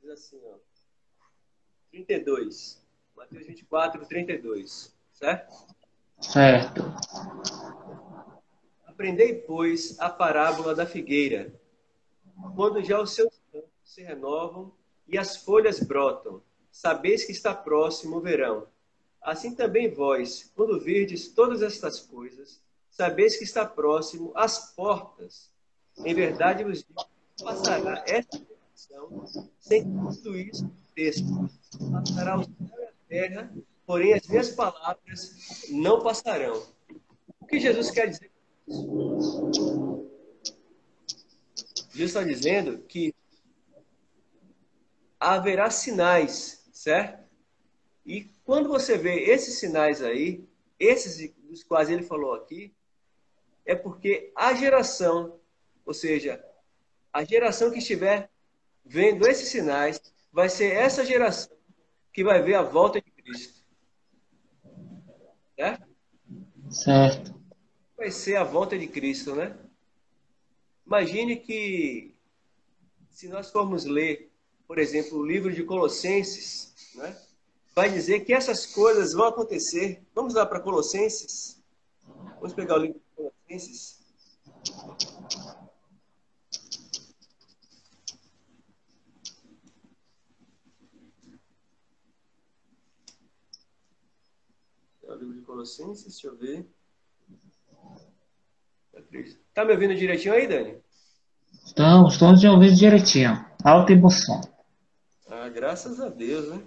Diz 0.00 0.10
assim, 0.10 0.40
ó. 0.46 0.58
32. 1.92 2.84
Mateus 3.16 3.46
24, 3.46 4.06
32. 4.06 4.96
Certo? 5.12 5.66
Certo. 6.20 6.82
Aprendei, 8.84 9.40
pois, 9.42 9.98
a 10.00 10.10
parábola 10.10 10.74
da 10.74 10.86
figueira. 10.86 11.54
Quando 12.56 12.82
já 12.82 13.00
os 13.00 13.14
seus 13.14 13.40
campos 13.52 13.70
se 13.84 14.02
renovam 14.02 14.76
e 15.06 15.16
as 15.16 15.36
folhas 15.36 15.78
brotam, 15.78 16.42
sabeis 16.74 17.24
que 17.24 17.30
está 17.30 17.54
próximo 17.54 18.16
o 18.16 18.20
verão. 18.20 18.66
Assim 19.22 19.54
também 19.54 19.88
vós, 19.88 20.50
quando 20.56 20.80
virdes 20.80 21.28
todas 21.28 21.62
estas 21.62 22.00
coisas, 22.00 22.60
sabeis 22.90 23.36
que 23.36 23.44
está 23.44 23.64
próximo 23.64 24.32
as 24.34 24.74
portas. 24.74 25.48
Em 25.98 26.12
verdade 26.12 26.64
vos 26.64 26.78
digo, 26.78 27.06
passará 27.40 28.02
esta 28.08 28.36
geração 28.36 29.24
sem 29.60 29.84
tudo 29.84 30.36
isso 30.36 30.64
aconteça. 30.66 31.22
Passará 31.92 32.40
o 32.40 32.42
céu 32.42 32.52
e 32.80 32.84
a 32.84 32.92
terra, 33.08 33.54
porém 33.86 34.12
as 34.12 34.26
minhas 34.26 34.50
palavras 34.50 35.68
não 35.70 36.02
passarão. 36.02 36.60
O 37.40 37.46
que 37.46 37.60
Jesus 37.60 37.92
quer 37.92 38.08
dizer 38.08 38.32
Jesus 41.92 42.10
está 42.10 42.24
dizendo 42.24 42.78
que 42.78 43.14
haverá 45.20 45.70
sinais, 45.70 46.63
certo? 46.84 47.24
E 48.04 48.24
quando 48.44 48.68
você 48.68 48.98
vê 48.98 49.14
esses 49.30 49.58
sinais 49.58 50.02
aí, 50.02 50.46
esses 50.78 51.32
dos 51.48 51.64
quais 51.64 51.88
ele 51.88 52.02
falou 52.02 52.34
aqui, 52.34 52.74
é 53.64 53.74
porque 53.74 54.30
a 54.36 54.52
geração, 54.52 55.40
ou 55.86 55.94
seja, 55.94 56.44
a 57.10 57.24
geração 57.24 57.70
que 57.70 57.78
estiver 57.78 58.30
vendo 58.84 59.26
esses 59.26 59.48
sinais, 59.48 59.98
vai 60.30 60.50
ser 60.50 60.74
essa 60.74 61.06
geração 61.06 61.56
que 62.12 62.22
vai 62.22 62.42
ver 62.42 62.54
a 62.54 62.62
volta 62.62 63.00
de 63.00 63.10
Cristo. 63.10 63.64
Certo? 65.56 65.88
Certo. 66.68 67.34
Vai 67.96 68.10
ser 68.10 68.36
a 68.36 68.44
volta 68.44 68.78
de 68.78 68.88
Cristo, 68.88 69.34
né? 69.34 69.56
Imagine 70.86 71.36
que 71.36 72.14
se 73.08 73.26
nós 73.28 73.50
formos 73.50 73.86
ler, 73.86 74.30
por 74.66 74.78
exemplo, 74.78 75.18
o 75.18 75.26
livro 75.26 75.50
de 75.50 75.62
Colossenses, 75.62 76.73
né? 76.94 77.16
vai 77.74 77.90
dizer 77.90 78.20
que 78.20 78.32
essas 78.32 78.64
coisas 78.66 79.12
vão 79.12 79.26
acontecer. 79.26 80.02
Vamos 80.14 80.34
lá 80.34 80.46
para 80.46 80.60
Colossenses. 80.60 81.60
Vamos 82.36 82.54
pegar 82.54 82.76
o 82.76 82.82
livro 82.82 83.00
de 83.00 83.16
Colossenses. 83.16 84.04
o 95.06 95.16
livro 95.16 95.34
de 95.34 95.42
Colossenses, 95.42 96.04
deixa 96.04 96.26
eu 96.26 96.36
ver. 96.36 96.66
Tá 99.52 99.64
me 99.64 99.72
ouvindo 99.72 99.94
direitinho 99.94 100.34
aí, 100.34 100.48
Dani? 100.48 100.78
Estamos, 101.64 102.14
estamos 102.14 102.40
te 102.40 102.46
ouvindo 102.48 102.74
direitinho. 102.74 103.44
Alta 103.62 103.92
emoção. 103.92 104.40
Ah, 105.28 105.48
graças 105.48 106.00
a 106.00 106.08
Deus, 106.08 106.48
né? 106.48 106.60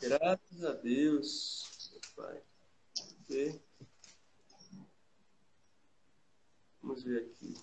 Graças 0.00 0.64
a 0.64 0.72
Deus, 0.72 2.00
pai. 2.16 2.42
Okay. 3.22 3.60
Vamos 6.82 7.02
ver 7.02 7.26
aqui. 7.26 7.54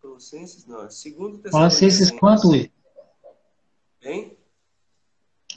Colossenses, 0.00 0.66
não, 0.66 0.82
é 0.84 0.90
segundo 0.90 1.50
Colossenses 1.50 2.10
quanto, 2.10 2.48
Will? 2.48 2.70
Hein? 4.02 4.36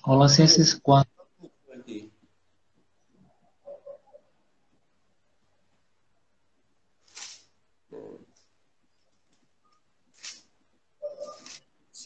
Colossenses 0.02 0.74
4. 0.74 1.09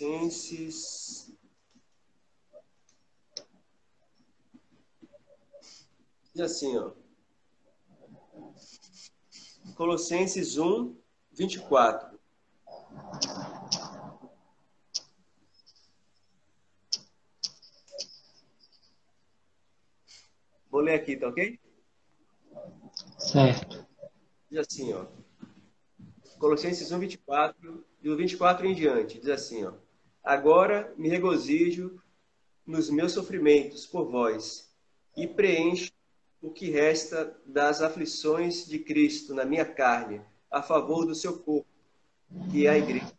Colossenses. 0.03 1.33
E 6.35 6.41
assim, 6.41 6.77
ó. 6.77 6.91
Colossenses 9.75 10.57
1, 10.57 10.95
24. 11.31 12.19
Vou 20.69 20.81
ler 20.81 20.95
aqui, 20.95 21.15
tá 21.15 21.29
ok? 21.29 21.59
Certo. 23.17 23.87
Diz 24.49 24.59
assim, 24.59 24.91
ó. 24.91 25.05
Colossenses 26.39 26.91
1, 26.91 26.99
24, 26.99 27.85
do 28.01 28.17
24 28.17 28.65
em 28.65 28.75
diante, 28.75 29.17
diz 29.17 29.29
assim, 29.29 29.63
ó. 29.63 29.82
Agora 30.23 30.93
me 30.97 31.09
regozijo 31.09 32.01
nos 32.65 32.89
meus 32.89 33.11
sofrimentos 33.11 33.85
por 33.85 34.09
vós 34.09 34.73
e 35.17 35.27
preencho 35.27 35.91
o 36.41 36.49
que 36.49 36.69
resta 36.69 37.37
das 37.45 37.81
aflições 37.81 38.65
de 38.65 38.79
Cristo 38.79 39.33
na 39.33 39.43
minha 39.43 39.65
carne, 39.65 40.21
a 40.49 40.61
favor 40.61 41.05
do 41.05 41.13
seu 41.13 41.39
corpo, 41.39 41.67
que 42.51 42.65
é 42.67 42.69
a 42.69 42.77
igreja, 42.77 43.11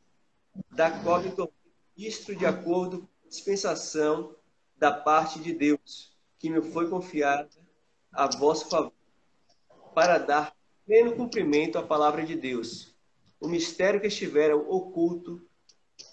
da 0.70 0.90
qual 1.02 1.22
me 1.22 1.30
tornei 1.30 1.54
ministro 1.96 2.34
de 2.34 2.46
acordo 2.46 3.00
com 3.00 3.26
a 3.26 3.28
dispensação 3.28 4.34
da 4.76 4.90
parte 4.90 5.38
de 5.38 5.52
Deus 5.52 6.12
que 6.38 6.48
me 6.50 6.60
foi 6.60 6.88
confiada 6.88 7.48
a 8.12 8.26
vosso 8.26 8.68
favor, 8.68 8.92
para 9.94 10.18
dar 10.18 10.56
pleno 10.86 11.14
cumprimento 11.14 11.78
à 11.78 11.82
palavra 11.82 12.24
de 12.24 12.34
Deus, 12.34 12.94
o 13.40 13.48
mistério 13.48 14.00
que 14.00 14.06
estivera 14.06 14.56
oculto 14.56 15.42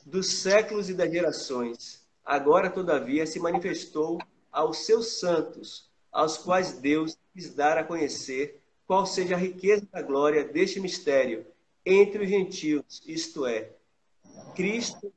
dos 0.06 0.42
séculos 0.42 0.90
e 0.90 0.94
das 0.94 1.12
gerações, 1.12 2.06
agora, 2.26 2.70
todavia, 2.70 3.26
se 3.26 3.40
manifestou 3.40 4.20
aos 4.52 4.86
seus 4.86 5.20
santos, 5.20 5.90
aos 6.12 6.38
quais 6.38 6.74
Deus 6.74 7.18
quis 7.34 7.54
dar 7.54 7.78
a 7.78 7.84
conhecer 7.84 8.62
qual 8.86 9.06
seja 9.06 9.36
a 9.36 9.40
riqueza 9.40 9.88
da 9.92 10.02
glória 10.02 10.44
deste 10.44 10.80
mistério 10.80 11.46
entre 11.86 12.24
os 12.24 12.30
gentios, 12.30 13.02
isto 13.08 13.46
é, 13.46 13.72
Cristo, 14.56 15.14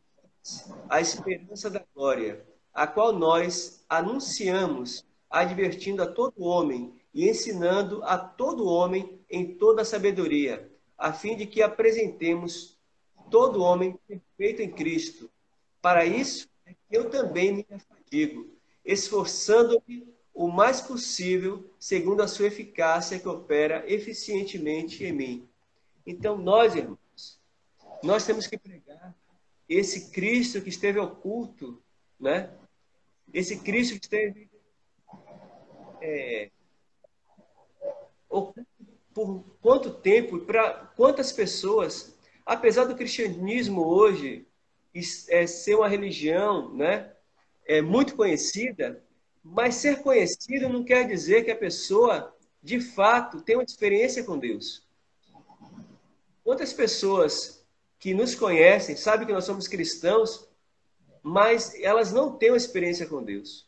a 0.88 1.01
esperança 1.01 1.68
da 1.68 1.85
glória, 1.94 2.44
a 2.73 2.87
qual 2.87 3.12
nós 3.12 3.85
anunciamos, 3.88 5.05
advertindo 5.29 6.03
a 6.03 6.07
todo 6.07 6.44
homem 6.44 6.94
e 7.12 7.29
ensinando 7.29 8.03
a 8.05 8.16
todo 8.18 8.68
homem 8.68 9.20
em 9.29 9.55
toda 9.55 9.83
a 9.83 9.85
sabedoria, 9.85 10.70
a 10.97 11.12
fim 11.12 11.37
de 11.37 11.47
que 11.47 11.62
apresentemos 11.62 12.73
todo 13.35 13.64
homem 13.64 13.99
perfeito 14.07 14.62
em 14.62 14.70
Cristo. 14.70 15.29
Para 15.83 16.07
isso, 16.07 16.49
é 16.64 16.73
eu 16.88 17.11
também 17.11 17.51
me 17.53 17.66
afadigo, 17.68 18.49
esforçando-me 18.85 20.07
o 20.33 20.47
mais 20.47 20.81
possível, 20.81 21.68
segundo 21.77 22.23
a 22.23 22.29
sua 22.29 22.47
eficácia 22.47 23.18
que 23.18 23.27
opera 23.27 23.85
eficientemente 23.92 25.03
em 25.03 25.12
mim. 25.12 25.49
Então, 26.07 26.38
nós, 26.38 26.77
irmãos, 26.77 27.40
nós 28.05 28.25
temos 28.25 28.47
que 28.47 28.57
pregar 28.57 29.12
esse 29.68 30.12
Cristo 30.12 30.62
que 30.62 30.68
esteve 30.68 31.01
oculto, 31.01 31.83
né? 32.20 32.57
Esse 33.33 33.59
Cristo 33.59 33.99
que 33.99 34.05
esteve 34.05 34.49
é, 36.01 36.53
oculto 38.29 38.64
por 39.12 39.44
quanto 39.61 39.92
tempo, 39.92 40.38
para 40.40 40.73
quantas 40.94 41.33
pessoas, 41.33 42.13
apesar 42.44 42.85
do 42.85 42.94
cristianismo 42.94 43.85
hoje 43.87 44.46
é, 45.28 45.46
ser 45.46 45.74
uma 45.76 45.88
religião, 45.88 46.72
né? 46.74 47.12
É 47.66 47.80
muito 47.80 48.14
conhecida, 48.14 49.02
mas 49.42 49.76
ser 49.76 50.02
conhecido 50.02 50.68
não 50.68 50.85
quer 50.85 51.07
dizer 51.07 51.44
que 51.44 51.50
a 51.50 51.57
pessoa, 51.57 52.35
de 52.62 52.80
fato, 52.80 53.40
tem 53.40 53.57
uma 53.57 53.64
experiência 53.64 54.22
com 54.22 54.38
Deus. 54.38 54.87
Quantas 56.42 56.72
pessoas 56.72 57.64
que 57.98 58.12
nos 58.12 58.35
conhecem 58.35 58.96
sabem 58.96 59.26
que 59.26 59.33
nós 59.33 59.44
somos 59.44 59.66
cristãos, 59.66 60.46
mas 61.22 61.74
elas 61.80 62.12
não 62.12 62.37
têm 62.37 62.50
uma 62.50 62.57
experiência 62.57 63.07
com 63.07 63.22
Deus. 63.22 63.66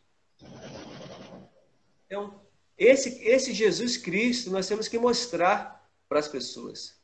Então, 2.05 2.39
esse, 2.77 3.23
esse 3.27 3.55
Jesus 3.55 3.97
Cristo 3.97 4.51
nós 4.51 4.69
temos 4.69 4.89
que 4.89 4.99
mostrar 4.99 5.89
para 6.07 6.19
as 6.19 6.29
pessoas. 6.29 6.96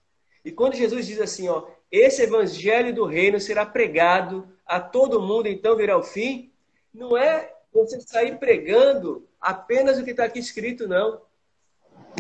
E 0.44 0.50
quando 0.50 0.74
Jesus 0.74 1.07
diz 1.07 1.20
assim, 1.20 1.48
ó, 1.48 1.66
esse 1.90 2.22
evangelho 2.22 2.94
do 2.94 3.05
reino 3.05 3.38
será 3.38 3.64
pregado 3.64 4.48
a 4.66 4.81
todo 4.81 5.20
mundo, 5.20 5.46
então 5.46 5.76
virá 5.76 5.96
o 5.96 6.02
fim, 6.02 6.52
não 6.92 7.16
é 7.16 7.52
você 7.72 8.00
sair 8.00 8.38
pregando 8.38 9.26
apenas 9.40 9.98
o 9.98 10.05
que 10.05 10.11
está 10.11 10.24
aqui 10.24 10.38
escrito, 10.38 10.88
não. 10.88 11.22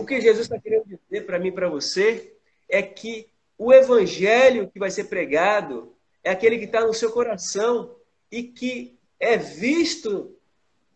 O 0.00 0.04
que 0.04 0.20
Jesus 0.20 0.46
está 0.46 0.58
querendo 0.58 0.84
dizer 0.84 1.26
para 1.26 1.38
mim 1.38 1.48
e 1.48 1.52
para 1.52 1.68
você 1.68 2.34
é 2.68 2.82
que 2.82 3.28
o 3.58 3.72
evangelho 3.72 4.70
que 4.70 4.78
vai 4.78 4.90
ser 4.90 5.04
pregado 5.04 5.94
é 6.24 6.30
aquele 6.30 6.58
que 6.58 6.64
está 6.64 6.84
no 6.86 6.94
seu 6.94 7.12
coração 7.12 7.94
e 8.30 8.42
que 8.42 8.98
é 9.20 9.36
visto 9.36 10.34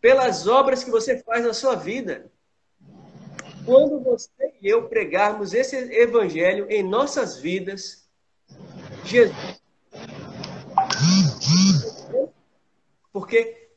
pelas 0.01 0.47
obras 0.47 0.83
que 0.83 0.91
você 0.91 1.19
faz 1.19 1.45
na 1.45 1.53
sua 1.53 1.75
vida. 1.75 2.31
Quando 3.67 3.99
você 3.99 4.31
e 4.61 4.67
eu 4.69 4.87
pregarmos 4.87 5.53
esse 5.53 5.75
evangelho 5.75 6.65
em 6.69 6.81
nossas 6.81 7.37
vidas, 7.37 8.07
Jesus. 9.03 9.61
Porque 13.11 13.67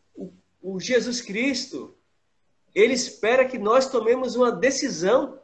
o 0.62 0.78
Jesus 0.78 1.20
Cristo, 1.20 1.96
ele 2.72 2.94
espera 2.94 3.44
que 3.44 3.58
nós 3.58 3.90
tomemos 3.90 4.36
uma 4.36 4.52
decisão 4.52 5.40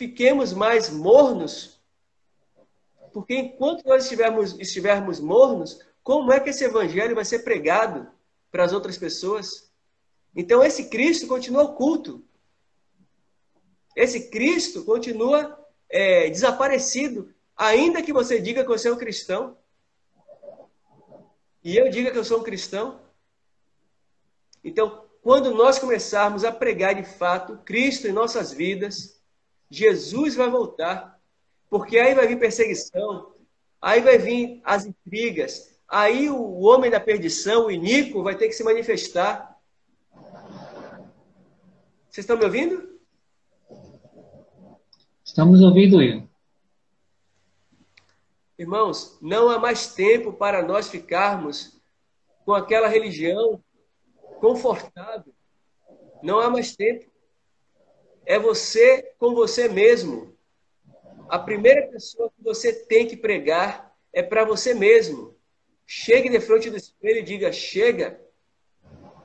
fiquemos 0.00 0.54
mais 0.54 0.88
mornos, 0.88 1.78
porque 3.12 3.34
enquanto 3.34 3.84
nós 3.86 4.04
estivermos, 4.04 4.58
estivermos 4.58 5.20
mornos, 5.20 5.84
como 6.02 6.32
é 6.32 6.40
que 6.40 6.48
esse 6.48 6.64
evangelho 6.64 7.14
vai 7.14 7.26
ser 7.26 7.40
pregado 7.40 8.08
para 8.50 8.64
as 8.64 8.72
outras 8.72 8.96
pessoas? 8.96 9.69
Então, 10.34 10.62
esse 10.62 10.88
Cristo 10.88 11.26
continua 11.26 11.62
oculto. 11.62 12.24
Esse 13.96 14.30
Cristo 14.30 14.84
continua 14.84 15.58
é, 15.88 16.30
desaparecido, 16.30 17.34
ainda 17.56 18.02
que 18.02 18.12
você 18.12 18.40
diga 18.40 18.62
que 18.62 18.68
você 18.68 18.88
é 18.88 18.92
um 18.92 18.98
cristão. 18.98 19.56
E 21.62 21.76
eu 21.76 21.90
diga 21.90 22.10
que 22.10 22.18
eu 22.18 22.24
sou 22.24 22.40
um 22.40 22.44
cristão. 22.44 23.00
Então, 24.62 25.04
quando 25.22 25.54
nós 25.54 25.78
começarmos 25.78 26.44
a 26.44 26.52
pregar 26.52 26.94
de 26.94 27.04
fato 27.04 27.58
Cristo 27.64 28.06
em 28.06 28.12
nossas 28.12 28.52
vidas, 28.52 29.20
Jesus 29.68 30.34
vai 30.34 30.48
voltar. 30.48 31.20
Porque 31.68 31.98
aí 31.98 32.14
vai 32.14 32.26
vir 32.26 32.38
perseguição, 32.38 33.32
aí 33.80 34.00
vai 34.00 34.18
vir 34.18 34.60
as 34.64 34.84
intrigas, 34.84 35.78
aí 35.86 36.28
o 36.28 36.60
homem 36.60 36.90
da 36.90 36.98
perdição, 36.98 37.66
o 37.66 37.70
iníquo, 37.70 38.24
vai 38.24 38.36
ter 38.36 38.48
que 38.48 38.54
se 38.54 38.64
manifestar. 38.64 39.49
Vocês 42.10 42.24
estão 42.24 42.36
me 42.36 42.44
ouvindo? 42.44 42.98
Estamos 45.24 45.60
ouvindo, 45.60 46.02
Ian. 46.02 46.28
Irmãos, 48.58 49.16
não 49.22 49.48
há 49.48 49.60
mais 49.60 49.94
tempo 49.94 50.32
para 50.32 50.60
nós 50.60 50.90
ficarmos 50.90 51.80
com 52.44 52.52
aquela 52.52 52.88
religião 52.88 53.62
confortável. 54.40 55.32
Não 56.20 56.40
há 56.40 56.50
mais 56.50 56.74
tempo 56.74 57.08
é 58.26 58.38
você 58.38 59.14
com 59.16 59.32
você 59.32 59.68
mesmo. 59.68 60.36
A 61.28 61.38
primeira 61.38 61.86
pessoa 61.86 62.30
que 62.30 62.42
você 62.42 62.72
tem 62.72 63.06
que 63.06 63.16
pregar 63.16 63.96
é 64.12 64.20
para 64.20 64.44
você 64.44 64.74
mesmo. 64.74 65.36
Chegue 65.86 66.28
de 66.28 66.40
frente 66.40 66.70
do 66.70 66.76
espelho 66.76 67.20
e 67.20 67.22
diga: 67.22 67.52
chega. 67.52 68.20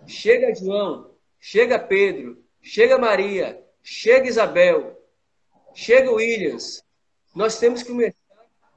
Chega, 0.05 0.53
João. 0.53 1.15
Chega, 1.39 1.79
Pedro. 1.79 2.44
Chega, 2.67 2.97
Maria. 2.97 3.63
Chega, 3.83 4.27
Isabel. 4.27 4.99
Chega, 5.75 6.11
Williams. 6.11 6.83
Nós 7.35 7.59
temos 7.59 7.83
que 7.83 7.89
começar 7.89 8.15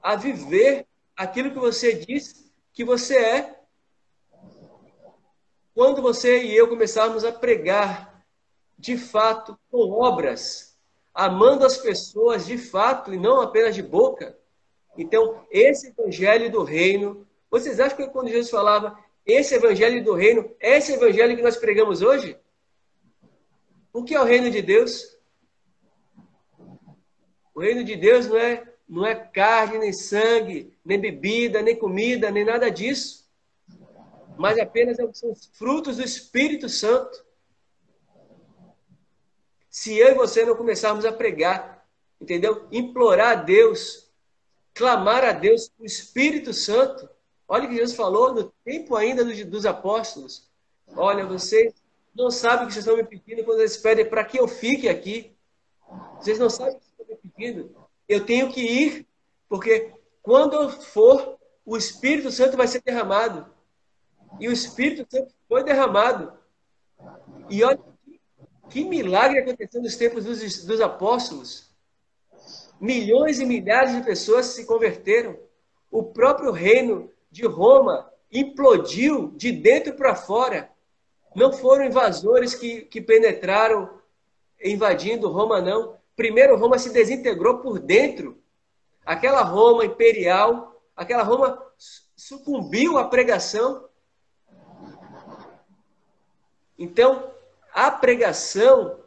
a 0.03 0.15
viver 0.15 0.87
aquilo 1.17 1.51
que 1.51 1.59
você 1.59 1.95
diz 1.95 2.53
que 2.75 2.85
você 2.85 3.17
é. 3.17 3.61
Quando 5.75 6.03
você 6.03 6.43
e 6.45 6.55
eu 6.55 6.69
começarmos 6.69 7.25
a 7.25 7.33
pregar 7.33 8.23
de 8.79 8.99
fato, 8.99 9.59
com 9.71 9.91
obras, 9.91 10.77
amando 11.15 11.65
as 11.65 11.79
pessoas 11.79 12.45
de 12.45 12.59
fato 12.59 13.15
e 13.15 13.19
não 13.19 13.41
apenas 13.41 13.75
de 13.75 13.83
boca. 13.83 14.39
Então, 14.99 15.47
esse 15.51 15.89
evangelho 15.89 16.53
do 16.53 16.63
reino, 16.63 17.27
vocês 17.51 17.81
acham 17.81 17.97
que 17.97 18.09
quando 18.09 18.29
Jesus 18.29 18.51
falava 18.51 18.99
esse 19.25 19.55
evangelho 19.55 20.05
do 20.05 20.13
reino, 20.13 20.55
esse 20.61 20.93
evangelho 20.93 21.37
que 21.37 21.43
nós 21.43 21.57
pregamos 21.57 22.03
hoje? 22.03 22.39
O 23.99 24.05
que 24.05 24.15
é 24.15 24.21
o 24.21 24.25
reino 24.25 24.49
de 24.49 24.63
Deus? 24.63 25.19
O 27.53 27.61
reino 27.61 27.83
de 27.83 27.97
Deus 27.97 28.29
não 28.29 28.37
é, 28.37 28.73
não 28.89 29.05
é 29.05 29.13
carne, 29.13 29.79
nem 29.79 29.93
sangue, 29.93 30.73
nem 30.85 31.01
bebida, 31.01 31.61
nem 31.63 31.77
comida, 31.77 32.31
nem 32.31 32.45
nada 32.45 32.71
disso. 32.71 33.29
Mas 34.37 34.57
apenas 34.57 34.99
são 34.99 35.33
os 35.33 35.51
frutos 35.53 35.97
do 35.97 36.05
Espírito 36.05 36.69
Santo. 36.69 37.27
Se 39.69 39.99
eu 39.99 40.11
e 40.11 40.15
você 40.15 40.45
não 40.45 40.55
começarmos 40.55 41.05
a 41.05 41.11
pregar, 41.13 41.85
entendeu? 42.21 42.69
Implorar 42.71 43.33
a 43.33 43.43
Deus, 43.43 44.13
clamar 44.73 45.25
a 45.25 45.33
Deus, 45.33 45.73
o 45.77 45.85
Espírito 45.85 46.53
Santo. 46.53 47.11
Olha 47.49 47.65
o 47.65 47.69
que 47.69 47.75
Jesus 47.75 47.97
falou 47.97 48.33
no 48.33 48.45
tempo 48.65 48.95
ainda 48.95 49.25
dos 49.45 49.67
apóstolos. 49.67 50.49
Olha, 50.95 51.27
vocês 51.27 51.75
não 52.15 52.31
sabem 52.31 52.65
o 52.65 52.69
que 52.69 52.75
vocês 52.75 52.85
estão 52.85 52.97
me 52.97 53.05
pedindo 53.05 53.45
quando 53.45 53.61
eles 53.61 53.77
pedem 53.77 54.09
para 54.09 54.25
que 54.25 54.39
eu 54.39 54.49
fique 54.49 54.89
aqui. 54.89 55.37
Vocês 56.17 56.39
não 56.39 56.51
sabem 56.51 56.77
o 56.77 56.79
que 56.79 56.85
vocês 56.85 57.01
estão 57.01 57.19
me 57.23 57.31
pedindo. 57.31 57.89
Eu 58.09 58.25
tenho 58.25 58.51
que 58.53 58.61
ir, 58.61 59.07
porque 59.49 59.93
quando 60.23 60.55
eu 60.55 60.71
for, 60.71 61.39
o 61.65 61.77
Espírito 61.77 62.31
Santo 62.31 62.57
vai 62.57 62.67
ser 62.67 62.83
derramado. 62.83 63.47
E 64.41 64.49
o 64.49 64.53
Espírito 64.53 65.07
Santo 65.11 65.33
foi 65.49 65.63
derramado. 65.63 66.33
E 67.49 67.63
olha 67.63 67.79
que 68.69 68.85
milagre 68.85 69.41
aconteceu 69.41 69.81
nos 69.81 69.97
tempos 69.97 70.25
dos, 70.25 70.65
dos 70.65 70.81
apóstolos. 70.81 71.71
Milhões 72.81 73.41
e 73.41 73.47
milhares 73.47 73.95
de 73.95 74.03
pessoas 74.03 74.47
se 74.47 74.65
converteram. 74.67 75.39
O 75.91 76.05
próprio 76.05 76.53
reino 76.53 77.11
de 77.31 77.47
Roma 77.47 78.11
implodiu 78.31 79.33
de 79.37 79.51
dentro 79.51 79.95
para 79.95 80.15
fora. 80.15 80.71
Não 81.39 81.53
foram 81.53 81.87
invasores 81.87 82.55
que, 82.55 82.83
que 82.83 83.01
penetraram 83.01 83.99
invadindo 84.63 85.31
Roma, 85.31 85.61
não. 85.61 85.97
Primeiro, 86.17 86.57
Roma 86.57 86.79
se 86.79 86.91
desintegrou 86.91 87.59
por 87.59 87.79
dentro. 87.79 88.43
Aquela 89.07 89.43
Roma 89.43 89.85
imperial, 89.85 90.83
aquela 90.95 91.23
Roma 91.23 91.63
sucumbiu 92.17 92.99
à 92.99 93.05
pregação 93.05 93.89
Então, 96.79 97.33
a 97.75 97.91
pregação, 97.91 99.01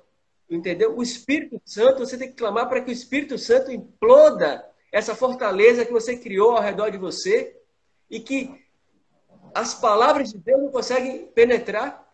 entendeu? 0.49 0.97
O 0.97 1.01
Espírito 1.01 1.61
Santo, 1.63 1.99
você 1.99 2.17
tem 2.17 2.27
que 2.27 2.35
clamar 2.35 2.67
para 2.67 2.81
que 2.81 2.89
o 2.89 2.93
Espírito 2.93 3.37
Santo 3.37 3.71
imploda 3.71 4.67
essa 4.91 5.15
fortaleza 5.15 5.85
que 5.85 5.91
você 5.91 6.17
criou 6.17 6.57
ao 6.57 6.61
redor 6.61 6.89
de 6.89 6.97
você 6.97 7.57
e 8.09 8.19
que 8.19 8.61
as 9.53 9.73
palavras 9.73 10.31
de 10.31 10.37
Deus 10.37 10.61
não 10.61 10.69
conseguem 10.69 11.27
penetrar. 11.27 12.10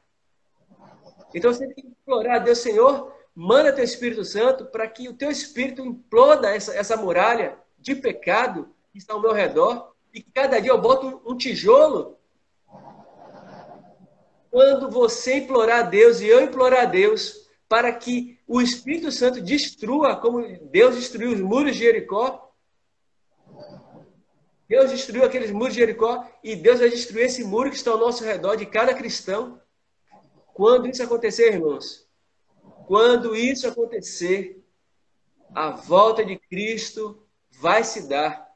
Então 1.33 1.53
você 1.53 1.67
tem 1.67 1.83
que 1.83 1.87
implorar 1.87 2.37
a 2.37 2.39
Deus, 2.39 2.59
Senhor, 2.59 3.13
manda 3.35 3.73
teu 3.73 3.83
Espírito 3.83 4.23
Santo 4.23 4.65
para 4.65 4.87
que 4.87 5.09
o 5.09 5.13
teu 5.13 5.29
Espírito 5.29 5.85
imploda 5.85 6.55
essa, 6.55 6.73
essa 6.73 6.97
muralha 6.97 7.57
de 7.77 7.95
pecado 7.95 8.69
que 8.91 8.97
está 8.97 9.13
ao 9.13 9.21
meu 9.21 9.33
redor 9.33 9.93
e 10.13 10.21
que 10.21 10.31
cada 10.31 10.59
dia 10.59 10.71
eu 10.71 10.81
boto 10.81 11.07
um, 11.07 11.33
um 11.33 11.37
tijolo. 11.37 12.17
Quando 14.49 14.89
você 14.89 15.37
implorar 15.37 15.79
a 15.79 15.83
Deus 15.83 16.19
e 16.19 16.27
eu 16.27 16.41
implorar 16.41 16.83
a 16.83 16.85
Deus 16.85 17.47
para 17.69 17.91
que 17.93 18.39
o 18.47 18.61
Espírito 18.61 19.11
Santo 19.11 19.41
destrua, 19.41 20.15
como 20.15 20.41
Deus 20.71 20.95
destruiu 20.95 21.31
os 21.33 21.41
muros 21.41 21.73
de 21.73 21.83
Jericó, 21.83 22.47
Deus 24.67 24.91
destruiu 24.91 25.23
aqueles 25.23 25.51
muros 25.51 25.73
de 25.73 25.79
Jericó 25.79 26.27
e 26.43 26.55
Deus 26.55 26.79
vai 26.79 26.89
destruir 26.89 27.25
esse 27.25 27.43
muro 27.43 27.69
que 27.69 27.75
está 27.75 27.91
ao 27.91 27.97
nosso 27.97 28.23
redor 28.23 28.55
de 28.55 28.65
cada 28.65 28.93
cristão. 28.93 29.61
Quando 30.57 30.89
isso 30.89 31.03
acontecer, 31.03 31.53
irmãos, 31.53 32.07
quando 32.87 33.35
isso 33.35 33.67
acontecer, 33.67 34.65
a 35.53 35.69
volta 35.69 36.25
de 36.25 36.35
Cristo 36.35 37.23
vai 37.61 37.83
se 37.83 38.09
dar. 38.09 38.51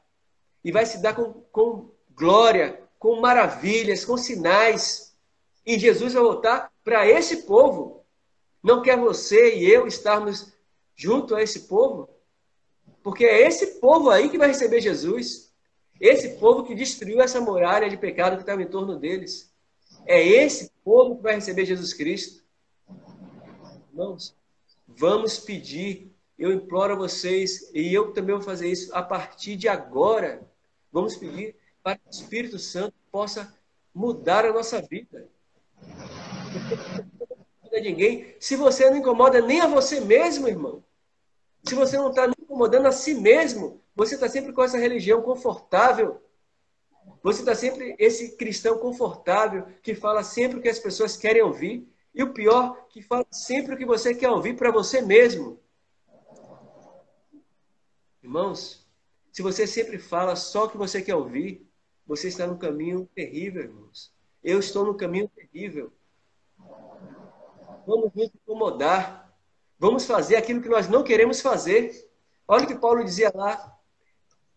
E 0.64 0.72
vai 0.72 0.84
se 0.84 1.00
dar 1.00 1.14
com, 1.14 1.32
com 1.52 1.92
glória, 2.10 2.82
com 2.98 3.20
maravilhas, 3.20 4.04
com 4.04 4.16
sinais. 4.16 5.16
E 5.64 5.78
Jesus 5.78 6.14
vai 6.14 6.24
voltar 6.24 6.72
para 6.82 7.06
esse 7.06 7.44
povo. 7.44 8.04
Não 8.60 8.82
quer 8.82 8.98
você 8.98 9.54
e 9.54 9.70
eu 9.70 9.86
estarmos 9.86 10.52
junto 10.96 11.36
a 11.36 11.42
esse 11.42 11.68
povo? 11.68 12.08
Porque 13.00 13.24
é 13.24 13.46
esse 13.46 13.78
povo 13.78 14.10
aí 14.10 14.28
que 14.28 14.38
vai 14.38 14.48
receber 14.48 14.80
Jesus. 14.80 15.52
Esse 16.00 16.30
povo 16.30 16.64
que 16.64 16.74
destruiu 16.74 17.20
essa 17.22 17.40
muralha 17.40 17.88
de 17.88 17.96
pecado 17.96 18.34
que 18.34 18.42
estava 18.42 18.60
em 18.60 18.66
torno 18.66 18.98
deles. 18.98 19.51
É 20.06 20.20
esse 20.26 20.70
povo 20.84 21.16
que 21.16 21.22
vai 21.22 21.34
receber 21.34 21.64
Jesus 21.64 21.92
Cristo. 21.92 22.42
Irmãos, 23.90 24.34
vamos 24.86 25.38
pedir. 25.38 26.10
Eu 26.38 26.52
imploro 26.52 26.94
a 26.94 26.96
vocês, 26.96 27.70
e 27.72 27.94
eu 27.94 28.12
também 28.12 28.34
vou 28.34 28.44
fazer 28.44 28.68
isso 28.68 28.92
a 28.94 29.02
partir 29.02 29.54
de 29.54 29.68
agora. 29.68 30.42
Vamos 30.90 31.16
pedir 31.16 31.54
para 31.82 31.96
que 31.96 32.08
o 32.08 32.10
Espírito 32.10 32.58
Santo 32.58 32.94
possa 33.10 33.54
mudar 33.94 34.44
a 34.44 34.52
nossa 34.52 34.80
vida. 34.80 35.28
Não 37.70 37.80
ninguém. 37.80 38.34
Se 38.40 38.56
você 38.56 38.90
não 38.90 38.96
incomoda 38.96 39.40
nem 39.40 39.60
a 39.60 39.66
você 39.66 40.00
mesmo, 40.00 40.48
irmão. 40.48 40.82
Se 41.64 41.74
você 41.74 41.96
não 41.96 42.10
está 42.10 42.26
incomodando 42.26 42.86
a 42.86 42.92
si 42.92 43.14
mesmo, 43.14 43.80
você 43.94 44.14
está 44.14 44.28
sempre 44.28 44.52
com 44.52 44.62
essa 44.62 44.78
religião 44.78 45.22
confortável 45.22 46.20
você 47.22 47.40
está 47.40 47.54
sempre 47.54 47.94
esse 47.98 48.36
cristão 48.36 48.78
confortável 48.78 49.66
que 49.80 49.94
fala 49.94 50.24
sempre 50.24 50.58
o 50.58 50.62
que 50.62 50.68
as 50.68 50.78
pessoas 50.78 51.16
querem 51.16 51.42
ouvir. 51.42 51.88
E 52.14 52.22
o 52.22 52.32
pior, 52.32 52.88
que 52.88 53.00
fala 53.00 53.26
sempre 53.30 53.74
o 53.74 53.78
que 53.78 53.86
você 53.86 54.14
quer 54.14 54.28
ouvir 54.28 54.54
para 54.54 54.70
você 54.70 55.00
mesmo. 55.00 55.58
Irmãos, 58.22 58.86
se 59.30 59.40
você 59.40 59.66
sempre 59.66 59.98
fala 59.98 60.36
só 60.36 60.64
o 60.64 60.68
que 60.68 60.76
você 60.76 61.00
quer 61.00 61.14
ouvir, 61.14 61.66
você 62.06 62.28
está 62.28 62.46
no 62.46 62.58
caminho 62.58 63.08
terrível, 63.14 63.62
irmãos. 63.62 64.12
Eu 64.42 64.58
estou 64.58 64.84
no 64.84 64.94
caminho 64.94 65.28
terrível. 65.28 65.92
Vamos 67.86 68.12
nos 68.14 68.30
incomodar. 68.34 69.34
Vamos 69.78 70.04
fazer 70.04 70.36
aquilo 70.36 70.60
que 70.60 70.68
nós 70.68 70.88
não 70.88 71.02
queremos 71.02 71.40
fazer. 71.40 72.10
Olha 72.46 72.64
o 72.64 72.66
que 72.66 72.74
Paulo 72.74 73.04
dizia 73.04 73.32
lá 73.34 73.78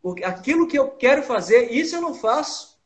porque 0.05 0.23
aquilo 0.23 0.67
que 0.67 0.77
eu 0.77 0.91
quero 0.91 1.23
fazer, 1.23 1.71
isso 1.71 1.95
eu 1.95 2.01
não 2.01 2.13
faço. 2.13 2.79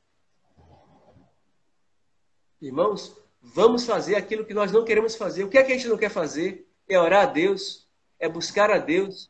Irmãos, 2.62 3.14
vamos 3.42 3.86
fazer 3.86 4.16
aquilo 4.16 4.46
que 4.46 4.54
nós 4.54 4.72
não 4.72 4.86
queremos 4.86 5.18
fazer. 5.18 5.44
O 5.44 5.50
que 5.50 5.58
é 5.58 5.64
que 5.66 5.74
a 5.74 5.76
gente 5.76 5.90
não 5.90 5.98
quer 5.98 6.10
fazer? 6.10 6.66
É 6.88 6.98
orar 6.98 7.24
a 7.24 7.30
Deus, 7.30 7.90
é 8.18 8.30
buscar 8.30 8.72
a 8.72 8.78
Deus, 8.78 9.30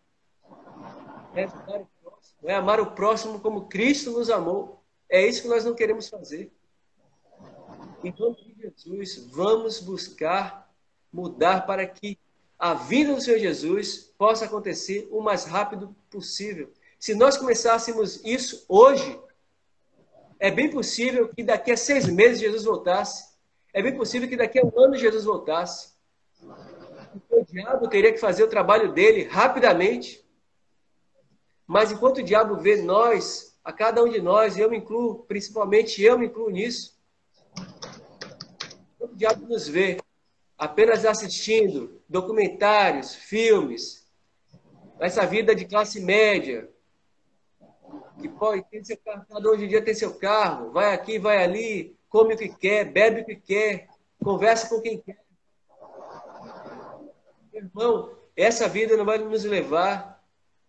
é 1.33 1.45
amar 1.45 1.81
o 1.81 1.89
próximo, 2.03 2.37
é 2.43 2.53
amar 2.53 2.79
o 2.79 2.91
próximo 2.91 3.39
como 3.39 3.67
Cristo 3.67 4.11
nos 4.11 4.29
amou. 4.29 4.83
É 5.09 5.25
isso 5.25 5.41
que 5.41 5.47
nós 5.47 5.65
não 5.65 5.73
queremos 5.73 6.07
fazer. 6.07 6.51
Em 8.03 8.13
nome 8.15 8.35
de 8.35 8.61
Jesus, 8.61 9.15
vamos 9.31 9.79
buscar 9.79 10.71
mudar 11.11 11.65
para 11.65 11.87
que 11.87 12.19
a 12.59 12.75
vinda 12.75 13.15
do 13.15 13.21
Senhor 13.21 13.39
Jesus 13.39 14.13
possa 14.15 14.45
acontecer 14.45 15.07
o 15.09 15.21
mais 15.21 15.45
rápido 15.45 15.95
possível. 16.07 16.71
Se 16.99 17.15
nós 17.15 17.37
começássemos 17.37 18.21
isso 18.25 18.65
hoje, 18.67 19.17
é 20.37 20.51
bem 20.51 20.69
possível 20.69 21.29
que 21.29 21.41
daqui 21.41 21.71
a 21.71 21.77
seis 21.77 22.05
meses 22.05 22.41
Jesus 22.41 22.65
voltasse. 22.65 23.29
É 23.73 23.81
bem 23.81 23.95
possível 23.95 24.27
que 24.27 24.35
daqui 24.35 24.59
a 24.59 24.65
um 24.65 24.77
ano 24.77 24.97
Jesus 24.97 25.23
voltasse. 25.23 25.93
O 27.29 27.45
diabo 27.45 27.87
teria 27.87 28.11
que 28.11 28.19
fazer 28.19 28.43
o 28.43 28.49
trabalho 28.49 28.91
dele 28.91 29.23
rapidamente. 29.23 30.25
Mas 31.65 31.89
enquanto 31.89 32.17
o 32.17 32.23
diabo 32.23 32.57
vê 32.57 32.81
nós, 32.81 33.57
a 33.63 33.71
cada 33.71 34.03
um 34.03 34.09
de 34.09 34.19
nós, 34.19 34.57
eu 34.57 34.69
me 34.69 34.77
incluo, 34.77 35.23
principalmente 35.23 36.03
eu 36.03 36.19
me 36.19 36.25
incluo 36.25 36.49
nisso, 36.49 36.99
o 38.99 39.07
diabo 39.07 39.47
nos 39.47 39.69
vê 39.69 40.01
apenas 40.57 41.05
assistindo 41.05 42.01
documentários, 42.09 43.15
filmes, 43.15 44.05
essa 44.99 45.25
vida 45.25 45.55
de 45.55 45.63
classe 45.63 46.01
média, 46.01 46.68
que 48.19 48.27
pode 48.27 48.63
ter 48.63 48.83
seu 48.83 48.97
carro, 48.97 49.25
hoje 49.49 49.65
em 49.65 49.67
dia 49.67 49.81
tem 49.81 49.93
seu 49.93 50.13
carro, 50.15 50.71
vai 50.71 50.93
aqui, 50.93 51.17
vai 51.17 51.43
ali, 51.43 51.97
come 52.09 52.33
o 52.33 52.37
que 52.37 52.49
quer, 52.49 52.85
bebe 52.85 53.21
o 53.21 53.25
que 53.25 53.35
quer, 53.35 53.87
conversa 54.23 54.69
com 54.69 54.81
quem 54.81 54.99
quer. 54.99 55.19
Irmão, 57.53 58.15
essa 58.35 58.67
vida 58.67 58.95
não 58.95 59.05
vai 59.05 59.17
nos 59.17 59.43
levar 59.43 60.23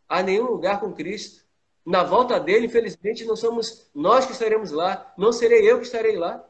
a 0.09 0.23
nenhum 0.23 0.47
lugar 0.47 0.81
com 0.81 0.93
Cristo. 0.93 1.45
Na 1.85 2.03
volta 2.03 2.39
dele, 2.39 2.67
infelizmente, 2.67 3.25
não 3.25 3.37
somos 3.37 3.91
nós 3.95 4.27
que 4.27 4.33
estaremos 4.33 4.71
lá, 4.71 5.13
não 5.17 5.33
serei 5.33 5.71
eu 5.71 5.79
que 5.79 5.87
estarei 5.87 6.17
lá. 6.17 6.45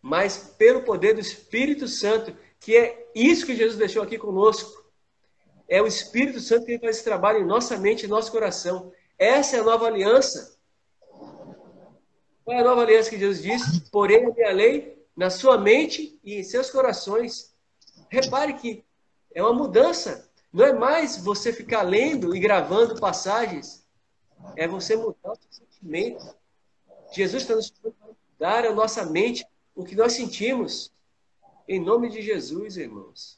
Mas 0.00 0.54
pelo 0.56 0.82
poder 0.82 1.14
do 1.14 1.20
Espírito 1.20 1.86
Santo, 1.86 2.34
que 2.60 2.76
é 2.76 3.10
isso 3.14 3.44
que 3.44 3.56
Jesus 3.56 3.76
deixou 3.76 4.02
aqui 4.02 4.16
conosco, 4.16 4.77
é 5.68 5.82
o 5.82 5.86
Espírito 5.86 6.40
Santo 6.40 6.64
que 6.64 6.78
faz 6.78 6.96
esse 6.96 7.04
trabalho 7.04 7.40
em 7.40 7.46
nossa 7.46 7.76
mente 7.76 8.04
e 8.04 8.08
nosso 8.08 8.32
coração. 8.32 8.90
Essa 9.18 9.56
é 9.56 9.60
a 9.60 9.64
nova 9.64 9.86
aliança. 9.86 10.56
Qual 12.44 12.56
é 12.56 12.60
a 12.60 12.64
nova 12.64 12.82
aliança 12.82 13.10
que 13.10 13.18
Jesus 13.18 13.42
disse? 13.42 13.90
Porém, 13.90 14.24
a 14.24 14.30
minha 14.30 14.52
lei 14.52 15.06
na 15.14 15.28
sua 15.28 15.58
mente 15.58 16.18
e 16.24 16.36
em 16.36 16.42
seus 16.42 16.70
corações. 16.70 17.54
Repare 18.08 18.54
que 18.54 18.84
é 19.34 19.42
uma 19.42 19.52
mudança. 19.52 20.30
Não 20.50 20.64
é 20.64 20.72
mais 20.72 21.18
você 21.18 21.52
ficar 21.52 21.82
lendo 21.82 22.34
e 22.34 22.40
gravando 22.40 22.98
passagens. 22.98 23.86
É 24.56 24.66
você 24.66 24.96
mudar 24.96 25.32
o 25.32 25.36
seu 25.36 25.66
sentimento. 25.66 26.34
Jesus 27.12 27.42
está 27.42 27.54
nos 27.54 27.74
dar 28.38 28.64
a 28.64 28.72
nossa 28.72 29.04
mente 29.04 29.46
o 29.74 29.84
que 29.84 29.94
nós 29.94 30.14
sentimos. 30.14 30.90
Em 31.66 31.78
nome 31.78 32.08
de 32.08 32.22
Jesus, 32.22 32.78
irmãos. 32.78 33.37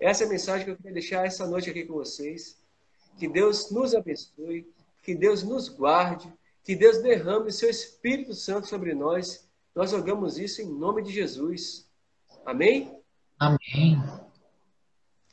Essa 0.00 0.24
é 0.24 0.26
a 0.26 0.30
mensagem 0.30 0.64
que 0.64 0.70
eu 0.70 0.76
queria 0.76 0.92
deixar 0.92 1.26
essa 1.26 1.46
noite 1.46 1.68
aqui 1.68 1.84
com 1.84 1.94
vocês. 1.94 2.58
Que 3.18 3.28
Deus 3.28 3.70
nos 3.70 3.94
abençoe, 3.94 4.66
que 5.02 5.14
Deus 5.14 5.42
nos 5.42 5.68
guarde, 5.68 6.32
que 6.64 6.74
Deus 6.74 7.02
derrame 7.02 7.48
o 7.48 7.52
seu 7.52 7.68
Espírito 7.68 8.32
Santo 8.32 8.66
sobre 8.66 8.94
nós. 8.94 9.46
Nós 9.74 9.90
jogamos 9.90 10.38
isso 10.38 10.62
em 10.62 10.66
nome 10.66 11.02
de 11.02 11.12
Jesus. 11.12 11.86
Amém? 12.46 12.98
Amém. 13.38 14.02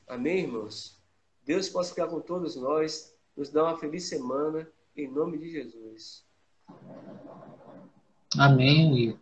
Amém, 0.06 0.40
irmãos. 0.40 0.98
Deus 1.46 1.70
possa 1.70 1.92
ficar 1.92 2.08
com 2.08 2.20
todos 2.20 2.58
nós, 2.58 3.14
nos 3.38 3.50
dar 3.50 3.64
uma 3.64 3.78
feliz 3.78 4.04
semana, 4.04 4.70
em 4.98 5.10
nome 5.10 5.38
de 5.38 5.50
Jesus. 5.50 6.26
Amém, 8.38 8.92
Will. 8.92 9.20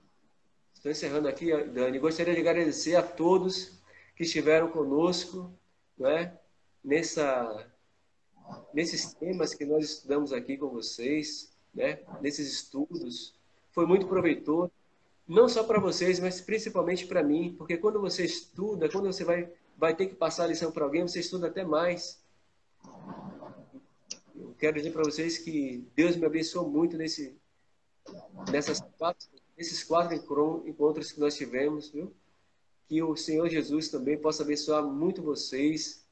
Estou 0.73 0.91
encerrando 0.91 1.27
aqui, 1.27 1.55
Dani. 1.67 1.99
Gostaria 1.99 2.33
de 2.33 2.39
agradecer 2.39 2.95
a 2.95 3.03
todos 3.03 3.74
que 4.15 4.23
estiveram 4.23 4.69
conosco 4.69 5.51
né, 5.97 6.37
nessa, 6.83 7.67
nesses 8.73 9.13
temas 9.13 9.53
que 9.53 9.65
nós 9.65 9.85
estudamos 9.85 10.31
aqui 10.31 10.57
com 10.57 10.69
vocês, 10.69 11.51
né, 11.73 11.99
nesses 12.21 12.51
estudos. 12.51 13.33
Foi 13.71 13.85
muito 13.85 14.07
proveitoso, 14.07 14.71
não 15.27 15.49
só 15.49 15.63
para 15.63 15.79
vocês, 15.79 16.19
mas 16.19 16.39
principalmente 16.39 17.05
para 17.05 17.23
mim, 17.23 17.55
porque 17.57 17.77
quando 17.77 17.99
você 17.99 18.23
estuda, 18.23 18.89
quando 18.89 19.07
você 19.07 19.23
vai, 19.23 19.51
vai 19.77 19.95
ter 19.95 20.07
que 20.07 20.15
passar 20.15 20.45
a 20.45 20.47
lição 20.47 20.71
para 20.71 20.85
alguém, 20.85 21.01
você 21.01 21.19
estuda 21.19 21.47
até 21.47 21.65
mais. 21.65 22.23
Eu 24.35 24.55
quero 24.57 24.77
dizer 24.77 24.91
para 24.91 25.03
vocês 25.03 25.37
que 25.37 25.85
Deus 25.95 26.15
me 26.15 26.25
abençoou 26.25 26.69
muito 26.69 26.95
nesse, 26.95 27.35
nessas 28.51 28.79
quatro 28.97 29.27
esses 29.57 29.83
quatro 29.83 30.13
encontros 30.67 31.11
que 31.11 31.19
nós 31.19 31.35
tivemos, 31.35 31.89
viu? 31.89 32.13
Que 32.87 33.01
o 33.01 33.15
Senhor 33.15 33.49
Jesus 33.49 33.89
também 33.89 34.17
possa 34.17 34.43
abençoar 34.43 34.83
muito 34.83 35.21
vocês 35.21 36.05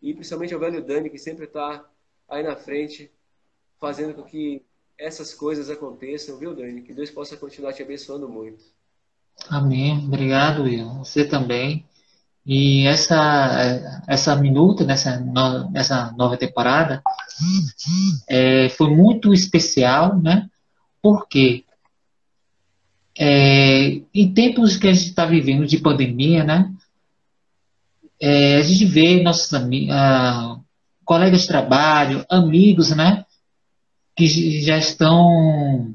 e 0.00 0.12
principalmente 0.14 0.54
o 0.54 0.58
velho 0.58 0.84
Dani, 0.84 1.10
que 1.10 1.18
sempre 1.18 1.44
está 1.44 1.84
aí 2.28 2.42
na 2.42 2.56
frente, 2.56 3.10
fazendo 3.80 4.14
com 4.14 4.22
que 4.22 4.64
essas 4.98 5.34
coisas 5.34 5.70
aconteçam, 5.70 6.38
viu, 6.38 6.54
Dani? 6.54 6.82
Que 6.82 6.92
Deus 6.92 7.10
possa 7.10 7.36
continuar 7.36 7.72
te 7.72 7.82
abençoando 7.82 8.28
muito. 8.28 8.64
Amém. 9.48 10.04
Obrigado, 10.06 10.62
Will. 10.62 10.88
Você 10.98 11.24
também. 11.24 11.84
E 12.44 12.86
essa, 12.86 14.02
essa 14.08 14.34
minuta 14.34 14.84
nessa, 14.84 15.20
nessa 15.70 16.12
nova 16.12 16.36
temporada 16.36 17.02
é, 18.28 18.68
foi 18.70 18.90
muito 18.90 19.32
especial, 19.32 20.18
né? 20.20 20.50
Porque 21.00 21.64
é, 23.18 24.00
em 24.14 24.32
tempos 24.32 24.76
que 24.76 24.88
a 24.88 24.92
gente 24.92 25.08
está 25.08 25.26
vivendo 25.26 25.66
de 25.66 25.78
pandemia, 25.78 26.44
né? 26.44 26.72
É, 28.20 28.56
a 28.56 28.62
gente 28.62 28.84
vê 28.84 29.22
nossos 29.22 29.52
ah, 29.90 30.56
colegas 31.04 31.42
de 31.42 31.48
trabalho, 31.48 32.24
amigos, 32.28 32.90
né? 32.90 33.24
Que 34.16 34.60
já 34.62 34.78
estão 34.78 35.94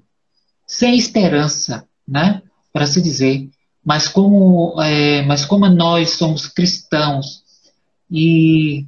sem 0.66 0.98
esperança, 0.98 1.88
né? 2.08 2.42
Para 2.74 2.86
se 2.86 3.02
dizer. 3.02 3.50
Mas 3.84 4.08
como, 4.08 4.82
é, 4.82 5.22
mas 5.24 5.46
como 5.46 5.68
nós 5.70 6.12
somos 6.12 6.48
cristãos 6.48 7.44
e 8.12 8.86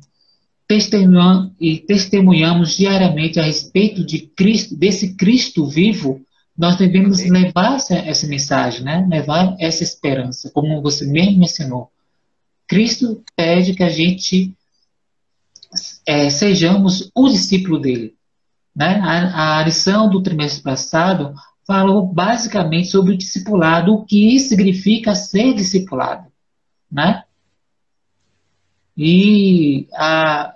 testemunhamos, 0.67 1.51
e 1.59 1.77
testemunhamos 1.77 2.75
diariamente 2.75 3.39
a 3.39 3.43
respeito 3.43 4.05
de 4.05 4.19
Cristo, 4.19 4.75
desse 4.75 5.15
Cristo 5.15 5.65
vivo, 5.65 6.21
nós 6.59 6.75
devemos 6.75 7.23
levar 7.23 7.77
essa, 7.77 7.95
essa 7.95 8.27
mensagem, 8.27 8.83
né? 8.83 9.07
levar 9.09 9.55
essa 9.59 9.81
esperança, 9.81 10.51
como 10.53 10.81
você 10.81 11.05
mesmo 11.05 11.39
mencionou. 11.39 11.89
Cristo 12.67 13.23
pede 13.33 13.73
que 13.73 13.81
a 13.81 13.87
gente 13.87 14.53
é, 16.05 16.29
sejamos 16.29 17.09
o 17.15 17.29
discípulo 17.29 17.79
dele. 17.79 18.13
Né? 18.75 18.99
A, 18.99 19.59
a 19.59 19.63
lição 19.63 20.09
do 20.09 20.21
trimestre 20.21 20.61
passado 20.61 21.33
falou 21.65 22.05
basicamente 22.05 22.89
sobre 22.89 23.13
o 23.13 23.17
discipulado, 23.17 23.93
o 23.93 24.05
que 24.05 24.37
significa 24.37 25.15
ser 25.15 25.53
discipulado. 25.53 26.29
Né? 26.91 27.23
E 28.97 29.87
a, 29.93 30.55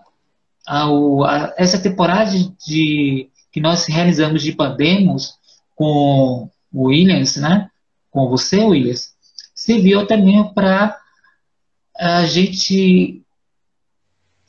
a, 0.68 0.84
a, 0.84 1.54
essa 1.58 1.80
temporada 1.80 2.32
de, 2.68 3.30
que 3.54 3.62
nós 3.62 3.86
realizamos 3.86 4.44
de 4.44 4.52
Pandemos, 4.52 5.42
com 5.76 6.50
o 6.72 6.88
Williams, 6.88 7.36
né? 7.38 7.70
Com 8.10 8.28
você, 8.30 8.64
Williams, 8.64 9.14
serviu 9.54 10.06
também 10.06 10.44
para 10.54 10.98
a 11.96 12.26
gente 12.26 13.22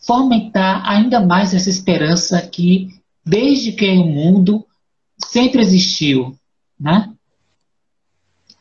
fomentar 0.07 0.87
ainda 0.89 1.21
mais 1.21 1.55
essa 1.55 1.71
esperança 1.71 2.41
que, 2.43 2.89
desde 3.25 3.73
que 3.73 3.89
o 3.89 4.05
mundo, 4.05 4.67
sempre 5.19 5.63
existiu, 5.63 6.37
né? 6.79 7.11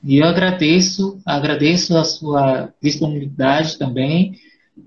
E 0.03 0.17
eu 0.17 0.25
agradeço, 0.25 1.21
agradeço 1.25 1.97
a 1.97 2.03
sua 2.03 2.73
disponibilidade 2.81 3.77
também. 3.77 4.37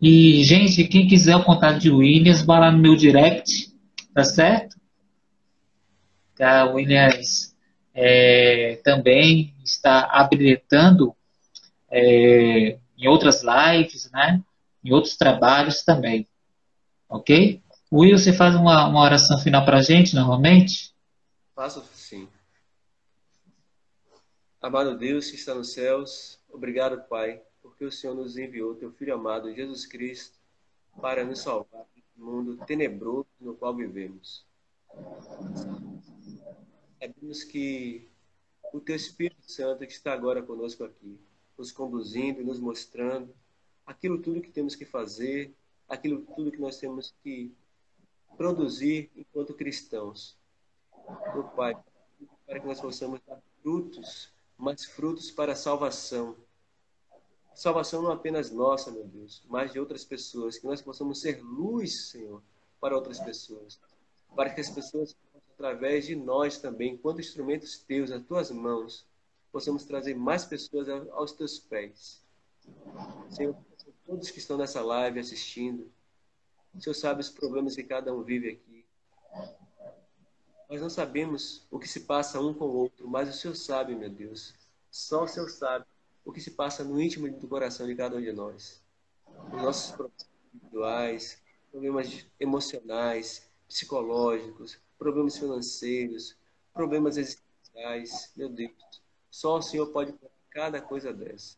E, 0.00 0.44
gente, 0.44 0.84
quem 0.84 1.06
quiser 1.06 1.36
o 1.36 1.44
contato 1.44 1.78
de 1.78 1.90
Williams, 1.90 2.42
vá 2.42 2.58
lá 2.58 2.70
no 2.70 2.78
meu 2.78 2.94
direct, 2.94 3.72
tá 4.12 4.24
certo? 4.24 4.76
Tá, 6.36 6.66
Williams 6.66 7.55
é, 7.98 8.76
também 8.84 9.54
está 9.64 10.04
habilitando 10.12 11.16
é, 11.90 12.78
em 12.98 13.08
outras 13.08 13.42
lives, 13.42 14.10
né? 14.12 14.42
em 14.84 14.92
outros 14.92 15.16
trabalhos 15.16 15.82
também. 15.82 16.28
Ok? 17.08 17.62
Will, 17.90 18.18
você 18.18 18.34
faz 18.34 18.54
uma, 18.54 18.86
uma 18.86 19.00
oração 19.00 19.38
final 19.38 19.64
para 19.64 19.78
a 19.78 19.82
gente, 19.82 20.14
normalmente? 20.14 20.94
Faço 21.54 21.82
sim. 21.94 22.28
Amado 24.60 24.98
Deus 24.98 25.30
que 25.30 25.36
está 25.36 25.54
nos 25.54 25.72
céus, 25.72 26.38
obrigado, 26.52 27.00
Pai, 27.08 27.40
porque 27.62 27.84
o 27.84 27.92
Senhor 27.92 28.14
nos 28.14 28.36
enviou, 28.36 28.74
teu 28.74 28.90
Filho 28.92 29.14
amado, 29.14 29.54
Jesus 29.54 29.86
Cristo, 29.86 30.36
para 31.00 31.24
nos 31.24 31.38
salvar 31.38 31.86
do 32.16 32.24
mundo 32.24 32.56
tenebroso 32.66 33.28
no 33.40 33.54
qual 33.54 33.74
vivemos. 33.74 34.44
Sabemos 37.06 37.44
que 37.44 38.08
o 38.72 38.80
Teu 38.80 38.96
Espírito 38.96 39.48
Santo 39.48 39.86
que 39.86 39.92
está 39.92 40.12
agora 40.12 40.42
conosco 40.42 40.82
aqui, 40.82 41.16
nos 41.56 41.70
conduzindo, 41.70 42.42
nos 42.42 42.58
mostrando 42.58 43.32
aquilo 43.86 44.20
tudo 44.20 44.40
que 44.40 44.50
temos 44.50 44.74
que 44.74 44.84
fazer, 44.84 45.54
aquilo 45.88 46.26
tudo 46.34 46.50
que 46.50 46.58
nós 46.58 46.78
temos 46.78 47.14
que 47.22 47.54
produzir 48.36 49.08
enquanto 49.14 49.54
cristãos. 49.54 50.36
Meu 51.32 51.44
Pai, 51.44 51.76
para 52.44 52.58
que 52.58 52.66
nós 52.66 52.80
possamos 52.80 53.20
dar 53.24 53.40
frutos, 53.62 54.32
mas 54.58 54.84
frutos 54.84 55.30
para 55.30 55.52
a 55.52 55.56
salvação. 55.56 56.36
Salvação 57.54 58.02
não 58.02 58.10
apenas 58.10 58.50
nossa, 58.50 58.90
meu 58.90 59.04
Deus, 59.04 59.44
mas 59.48 59.72
de 59.72 59.78
outras 59.78 60.04
pessoas, 60.04 60.58
que 60.58 60.66
nós 60.66 60.82
possamos 60.82 61.20
ser 61.20 61.40
luz, 61.40 62.10
Senhor, 62.10 62.42
para 62.80 62.96
outras 62.96 63.20
pessoas, 63.20 63.78
para 64.34 64.50
que 64.50 64.60
as 64.60 64.68
pessoas 64.68 65.14
através 65.56 66.06
de 66.06 66.14
nós 66.14 66.58
também, 66.58 66.92
enquanto 66.92 67.20
instrumentos 67.20 67.78
teus, 67.78 68.10
nas 68.10 68.22
tuas 68.22 68.50
mãos, 68.50 69.06
possamos 69.50 69.84
trazer 69.84 70.14
mais 70.14 70.44
pessoas 70.44 70.86
aos 71.12 71.32
teus 71.32 71.58
pés. 71.58 72.22
Senhor, 73.30 73.56
todos 74.06 74.30
que 74.30 74.38
estão 74.38 74.58
nessa 74.58 74.82
live 74.82 75.18
assistindo, 75.18 75.90
o 76.74 76.80
Senhor 76.80 76.94
sabe 76.94 77.22
os 77.22 77.30
problemas 77.30 77.74
que 77.74 77.82
cada 77.82 78.14
um 78.14 78.22
vive 78.22 78.50
aqui. 78.50 78.84
Nós 80.68 80.80
não 80.80 80.90
sabemos 80.90 81.66
o 81.70 81.78
que 81.78 81.88
se 81.88 82.00
passa 82.00 82.38
um 82.38 82.52
com 82.52 82.66
o 82.66 82.76
outro, 82.76 83.08
mas 83.08 83.28
o 83.30 83.32
Senhor 83.32 83.54
sabe, 83.54 83.94
meu 83.94 84.10
Deus. 84.10 84.54
Só 84.90 85.24
o 85.24 85.28
Senhor 85.28 85.48
sabe 85.48 85.86
o 86.22 86.32
que 86.32 86.40
se 86.40 86.50
passa 86.50 86.84
no 86.84 87.00
íntimo 87.00 87.30
do 87.30 87.48
coração 87.48 87.86
de 87.86 87.94
cada 87.94 88.16
um 88.16 88.20
de 88.20 88.32
nós. 88.32 88.82
Os 89.54 89.62
nossos 89.62 89.92
problemas 89.92 90.28
individuais, 90.52 91.42
problemas 91.70 92.26
emocionais, 92.38 93.48
psicológicos, 93.66 94.78
problemas 94.98 95.38
financeiros, 95.38 96.36
problemas 96.72 97.16
existenciais. 97.16 98.32
Meu 98.36 98.48
Deus, 98.48 98.72
só 99.30 99.58
o 99.58 99.62
Senhor 99.62 99.86
pode 99.88 100.14
cada 100.50 100.80
coisa 100.80 101.12
dessa. 101.12 101.56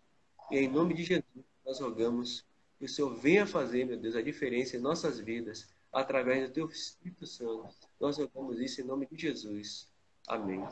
E 0.51 0.59
em 0.59 0.69
nome 0.69 0.95
de 0.95 1.05
Jesus, 1.05 1.45
nós 1.65 1.81
rogamos 1.81 2.45
que 2.79 2.85
o 2.85 2.89
Senhor 2.89 3.15
venha 3.15 3.47
fazer, 3.47 3.85
meu 3.85 3.99
Deus, 3.99 4.17
a 4.17 4.23
diferença 4.23 4.77
em 4.77 4.81
nossas 4.81 5.21
vidas, 5.21 5.69
através 5.93 6.49
do 6.49 6.53
Teu 6.53 6.69
Espírito 6.69 7.27
Santo. 7.27 7.69
Nós 8.01 8.19
rogamos 8.19 8.61
isso 8.61 8.81
em 8.81 8.85
nome 8.85 9.07
de 9.11 9.21
Jesus. 9.21 9.89
Amém. 10.27 10.67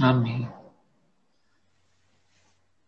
Amém. 0.00 0.48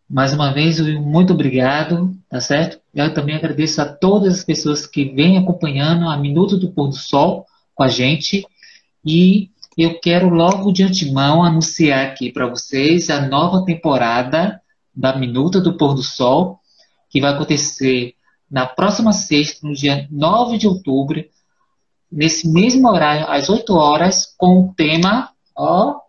Mais 0.09 0.33
uma 0.33 0.53
vez, 0.53 0.79
muito 0.99 1.31
obrigado, 1.31 2.13
tá 2.29 2.41
certo? 2.41 2.81
Eu 2.93 3.13
também 3.13 3.35
agradeço 3.35 3.81
a 3.81 3.85
todas 3.85 4.39
as 4.39 4.43
pessoas 4.43 4.85
que 4.85 5.05
vêm 5.05 5.37
acompanhando 5.37 6.05
a 6.05 6.17
Minuto 6.17 6.57
do 6.57 6.71
Pôr 6.71 6.89
do 6.89 6.95
Sol 6.95 7.45
com 7.81 7.83
a 7.83 7.87
gente. 7.87 8.45
E 9.03 9.49
eu 9.75 9.99
quero 9.99 10.29
logo 10.29 10.71
de 10.71 10.83
antemão 10.83 11.43
anunciar 11.43 12.05
aqui 12.05 12.31
para 12.31 12.47
vocês 12.47 13.09
a 13.09 13.27
nova 13.27 13.65
temporada 13.65 14.61
da 14.95 15.17
Minuta 15.17 15.59
do 15.59 15.75
Pôr 15.75 15.95
do 15.95 16.03
Sol, 16.03 16.59
que 17.09 17.19
vai 17.19 17.33
acontecer 17.33 18.13
na 18.49 18.67
próxima 18.67 19.13
sexta, 19.13 19.65
no 19.65 19.73
dia 19.73 20.07
9 20.11 20.59
de 20.59 20.67
outubro, 20.67 21.25
nesse 22.11 22.47
mesmo 22.47 22.87
horário, 22.87 23.27
às 23.27 23.49
8 23.49 23.73
horas, 23.73 24.27
com 24.37 24.65
o 24.65 24.73
tema, 24.75 25.31
ó, 25.55 25.99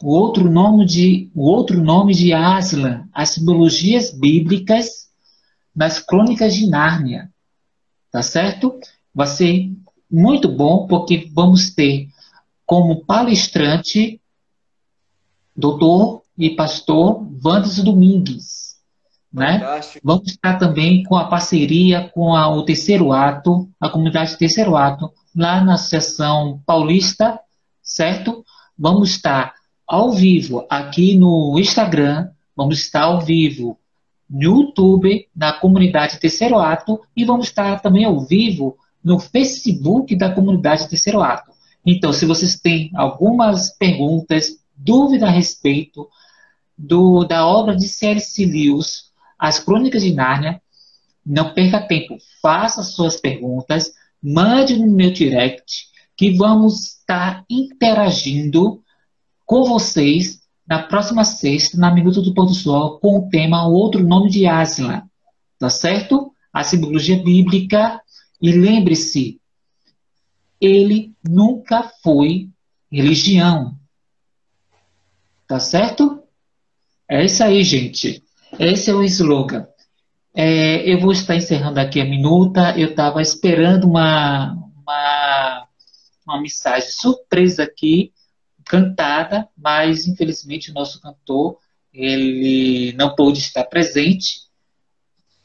o 0.00 0.08
outro 0.08 0.50
nome 0.50 0.86
de, 0.86 1.30
o 1.34 1.42
outro 1.42 1.82
nome 1.82 2.14
de 2.14 2.32
Aslan, 2.32 3.06
as 3.12 3.30
simbologias 3.30 4.10
bíblicas 4.10 5.10
nas 5.74 5.98
crônicas 5.98 6.54
de 6.54 6.66
Nárnia 6.68 7.31
tá 8.12 8.22
certo? 8.22 8.78
Vai 9.14 9.26
ser 9.26 9.72
muito 10.10 10.46
bom 10.46 10.86
porque 10.86 11.30
vamos 11.32 11.70
ter 11.70 12.08
como 12.66 13.04
palestrante 13.04 14.20
doutor 15.56 16.22
e 16.36 16.50
pastor 16.50 17.26
Vandes 17.40 17.82
Domingues. 17.82 18.76
Né? 19.32 19.62
Vamos 20.04 20.30
estar 20.30 20.58
também 20.58 21.02
com 21.04 21.16
a 21.16 21.24
parceria 21.24 22.10
com 22.10 22.36
a, 22.36 22.54
o 22.54 22.64
Terceiro 22.64 23.12
Ato, 23.12 23.68
a 23.80 23.88
comunidade 23.88 24.36
Terceiro 24.36 24.76
Ato, 24.76 25.10
lá 25.34 25.64
na 25.64 25.74
Associação 25.74 26.62
Paulista, 26.66 27.40
certo? 27.82 28.44
Vamos 28.78 29.10
estar 29.10 29.54
ao 29.86 30.10
vivo 30.12 30.66
aqui 30.68 31.16
no 31.16 31.58
Instagram, 31.58 32.28
vamos 32.54 32.78
estar 32.78 33.04
ao 33.04 33.22
vivo 33.22 33.78
YouTube, 34.32 35.28
na 35.34 35.52
comunidade 35.52 36.18
Terceiro 36.18 36.58
Ato, 36.58 37.00
e 37.16 37.24
vamos 37.24 37.46
estar 37.46 37.80
também 37.80 38.04
ao 38.04 38.20
vivo 38.20 38.76
no 39.04 39.18
Facebook 39.18 40.14
da 40.16 40.32
comunidade 40.32 40.88
Terceiro 40.88 41.20
Ato. 41.20 41.52
Então, 41.84 42.12
se 42.12 42.24
vocês 42.24 42.58
têm 42.58 42.90
algumas 42.94 43.76
perguntas, 43.76 44.58
dúvida 44.76 45.26
a 45.26 45.30
respeito 45.30 46.08
do, 46.78 47.24
da 47.24 47.46
obra 47.46 47.76
de 47.76 47.88
C.S. 47.88 48.44
Lewis, 48.44 49.10
As 49.38 49.58
Crônicas 49.58 50.02
de 50.02 50.14
Nárnia, 50.14 50.62
não 51.24 51.52
perca 51.52 51.86
tempo, 51.86 52.16
faça 52.40 52.82
suas 52.82 53.16
perguntas, 53.16 53.92
mande 54.22 54.76
no 54.76 54.86
meu 54.86 55.12
direct, 55.12 55.88
que 56.16 56.36
vamos 56.36 56.98
estar 56.98 57.44
interagindo 57.48 58.82
com 59.44 59.64
vocês 59.64 60.41
na 60.72 60.82
próxima 60.82 61.22
sexta, 61.22 61.76
na 61.76 61.90
Minuta 61.90 62.22
do 62.22 62.32
Pôr 62.32 62.46
do 62.46 62.54
Sol, 62.54 62.98
com 62.98 63.18
o 63.18 63.28
tema 63.28 63.68
Outro 63.68 64.02
Nome 64.02 64.30
de 64.30 64.46
Aslan. 64.46 65.02
Tá 65.58 65.68
certo? 65.68 66.34
A 66.50 66.64
simbologia 66.64 67.22
bíblica. 67.22 68.00
E 68.40 68.52
lembre-se, 68.52 69.38
ele 70.58 71.12
nunca 71.22 71.92
foi 72.02 72.48
religião. 72.90 73.76
Tá 75.46 75.60
certo? 75.60 76.22
É 77.06 77.22
isso 77.22 77.44
aí, 77.44 77.62
gente. 77.62 78.24
Esse 78.58 78.88
é 78.88 78.94
o 78.94 79.04
slogan. 79.04 79.66
É, 80.34 80.90
eu 80.90 80.98
vou 80.98 81.12
estar 81.12 81.36
encerrando 81.36 81.80
aqui 81.80 82.00
a 82.00 82.06
minuta. 82.06 82.78
Eu 82.78 82.92
estava 82.92 83.20
esperando 83.20 83.84
uma, 83.84 84.54
uma, 84.80 85.68
uma 86.26 86.40
mensagem 86.40 86.88
surpresa 86.88 87.62
aqui, 87.62 88.10
cantada, 88.72 89.46
mas 89.54 90.06
infelizmente 90.06 90.70
o 90.70 90.74
nosso 90.74 90.98
cantor 90.98 91.58
ele 91.92 92.94
não 92.94 93.14
pôde 93.14 93.38
estar 93.38 93.64
presente. 93.64 94.48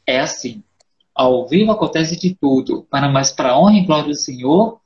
É 0.06 0.18
assim. 0.18 0.64
Ao 1.14 1.46
vivo 1.46 1.70
acontece 1.70 2.18
de 2.18 2.34
tudo, 2.34 2.84
para 2.84 3.06
mais 3.10 3.30
para 3.30 3.58
honra 3.58 3.76
e 3.76 3.84
glória 3.84 4.08
do 4.08 4.14
Senhor, 4.14 4.80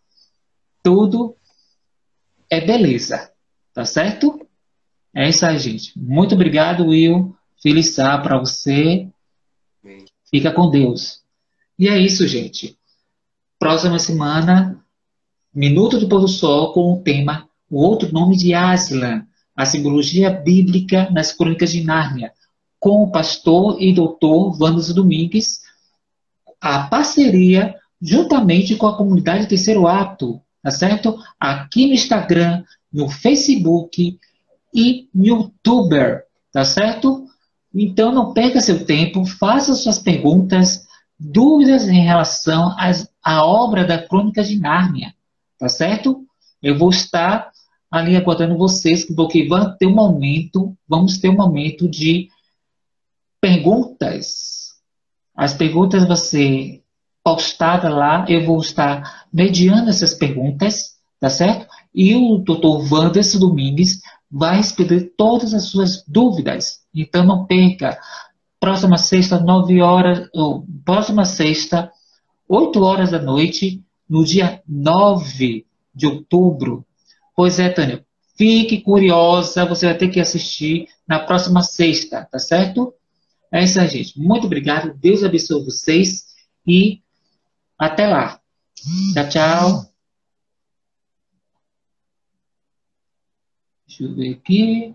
tudo 0.82 1.36
é 2.50 2.60
beleza. 2.60 3.30
Tá 3.72 3.84
certo? 3.84 4.44
É 5.14 5.28
isso 5.28 5.46
aí, 5.46 5.56
gente. 5.60 5.96
Muito 5.96 6.34
obrigado, 6.34 6.86
Will. 6.86 7.36
Feliz 7.62 7.94
sábado 7.94 8.24
para 8.24 8.38
você. 8.38 9.08
Fica 10.28 10.50
com 10.50 10.68
Deus. 10.68 11.22
E 11.78 11.88
é 11.88 11.96
isso, 11.96 12.26
gente. 12.26 12.76
Próxima 13.56 14.00
semana, 14.00 14.84
Minuto 15.54 16.00
do 16.00 16.08
Pôr 16.08 16.22
do 16.22 16.28
Sol 16.28 16.72
com 16.72 16.94
o 16.94 17.02
tema 17.02 17.48
O 17.72 17.80
Outro 17.82 18.12
Nome 18.12 18.36
de 18.36 18.52
Aslan, 18.52 19.26
a 19.56 19.64
simbologia 19.64 20.28
bíblica 20.28 21.08
nas 21.10 21.32
Crônicas 21.32 21.72
de 21.72 21.82
Nárnia, 21.82 22.30
com 22.78 23.02
o 23.02 23.10
pastor 23.10 23.80
e 23.80 23.94
doutor 23.94 24.52
Vandos 24.58 24.92
Domingues, 24.92 25.62
a 26.60 26.82
parceria 26.82 27.74
juntamente 27.98 28.76
com 28.76 28.86
a 28.86 28.94
comunidade 28.94 29.48
Terceiro 29.48 29.86
Ato, 29.88 30.38
tá 30.62 30.70
certo? 30.70 31.18
Aqui 31.40 31.86
no 31.86 31.94
Instagram, 31.94 32.62
no 32.92 33.08
Facebook, 33.08 34.18
e 34.74 35.08
youtuber, 35.14 36.24
tá 36.52 36.66
certo? 36.66 37.26
Então 37.74 38.12
não 38.12 38.34
perca 38.34 38.60
seu 38.60 38.84
tempo, 38.84 39.24
faça 39.24 39.72
suas 39.72 39.98
perguntas, 39.98 40.86
dúvidas 41.18 41.88
em 41.88 42.04
relação 42.04 42.74
às, 42.78 43.10
à 43.24 43.46
obra 43.46 43.82
da 43.82 43.96
Crônica 43.96 44.44
de 44.44 44.58
Nárnia, 44.58 45.14
tá 45.58 45.70
certo? 45.70 46.26
Eu 46.62 46.76
vou 46.78 46.90
estar 46.90 47.51
ali 47.92 48.16
aguardando 48.16 48.56
vocês, 48.56 49.04
porque 49.04 49.46
vamos 49.46 49.76
ter 49.76 49.86
um 49.86 49.94
momento, 49.94 50.74
vamos 50.88 51.18
ter 51.18 51.28
um 51.28 51.36
momento 51.36 51.86
de 51.86 52.30
perguntas. 53.38 54.72
As 55.36 55.52
perguntas 55.52 56.06
vão 56.06 56.16
ser 56.16 56.82
postadas 57.22 57.92
lá, 57.92 58.24
eu 58.28 58.46
vou 58.46 58.58
estar 58.60 59.26
mediando 59.30 59.90
essas 59.90 60.14
perguntas, 60.14 60.96
tá 61.20 61.28
certo? 61.28 61.66
E 61.94 62.14
o 62.14 62.38
doutor 62.38 62.90
Wanderson 62.90 63.38
Domingues 63.38 64.00
vai 64.30 64.56
responder 64.56 65.12
todas 65.14 65.52
as 65.52 65.64
suas 65.64 66.02
dúvidas. 66.08 66.80
Então 66.94 67.26
não 67.26 67.44
perca. 67.44 67.98
Próxima 68.58 68.96
sexta, 68.96 69.38
9 69.38 69.82
horas, 69.82 70.28
ou 70.32 70.64
próxima 70.82 71.26
sexta, 71.26 71.92
8 72.48 72.82
horas 72.82 73.10
da 73.10 73.20
noite, 73.20 73.84
no 74.08 74.24
dia 74.24 74.62
9 74.66 75.66
de 75.94 76.06
outubro. 76.06 76.86
Pois 77.34 77.58
é, 77.58 77.68
Tânia, 77.70 78.04
fique 78.36 78.80
curiosa, 78.80 79.64
você 79.64 79.86
vai 79.86 79.96
ter 79.96 80.08
que 80.08 80.20
assistir 80.20 80.88
na 81.06 81.20
próxima 81.20 81.62
sexta, 81.62 82.26
tá 82.30 82.38
certo? 82.38 82.94
É 83.50 83.62
isso 83.62 83.80
aí, 83.80 83.88
gente. 83.88 84.18
Muito 84.18 84.46
obrigado, 84.46 84.94
Deus 84.94 85.22
abençoe 85.22 85.64
vocês 85.64 86.26
e 86.66 87.02
até 87.78 88.06
lá. 88.06 88.40
Tchau, 89.14 89.28
tchau. 89.28 89.92
Deixa 93.86 94.04
eu 94.04 94.14
ver 94.14 94.34
aqui. 94.34 94.94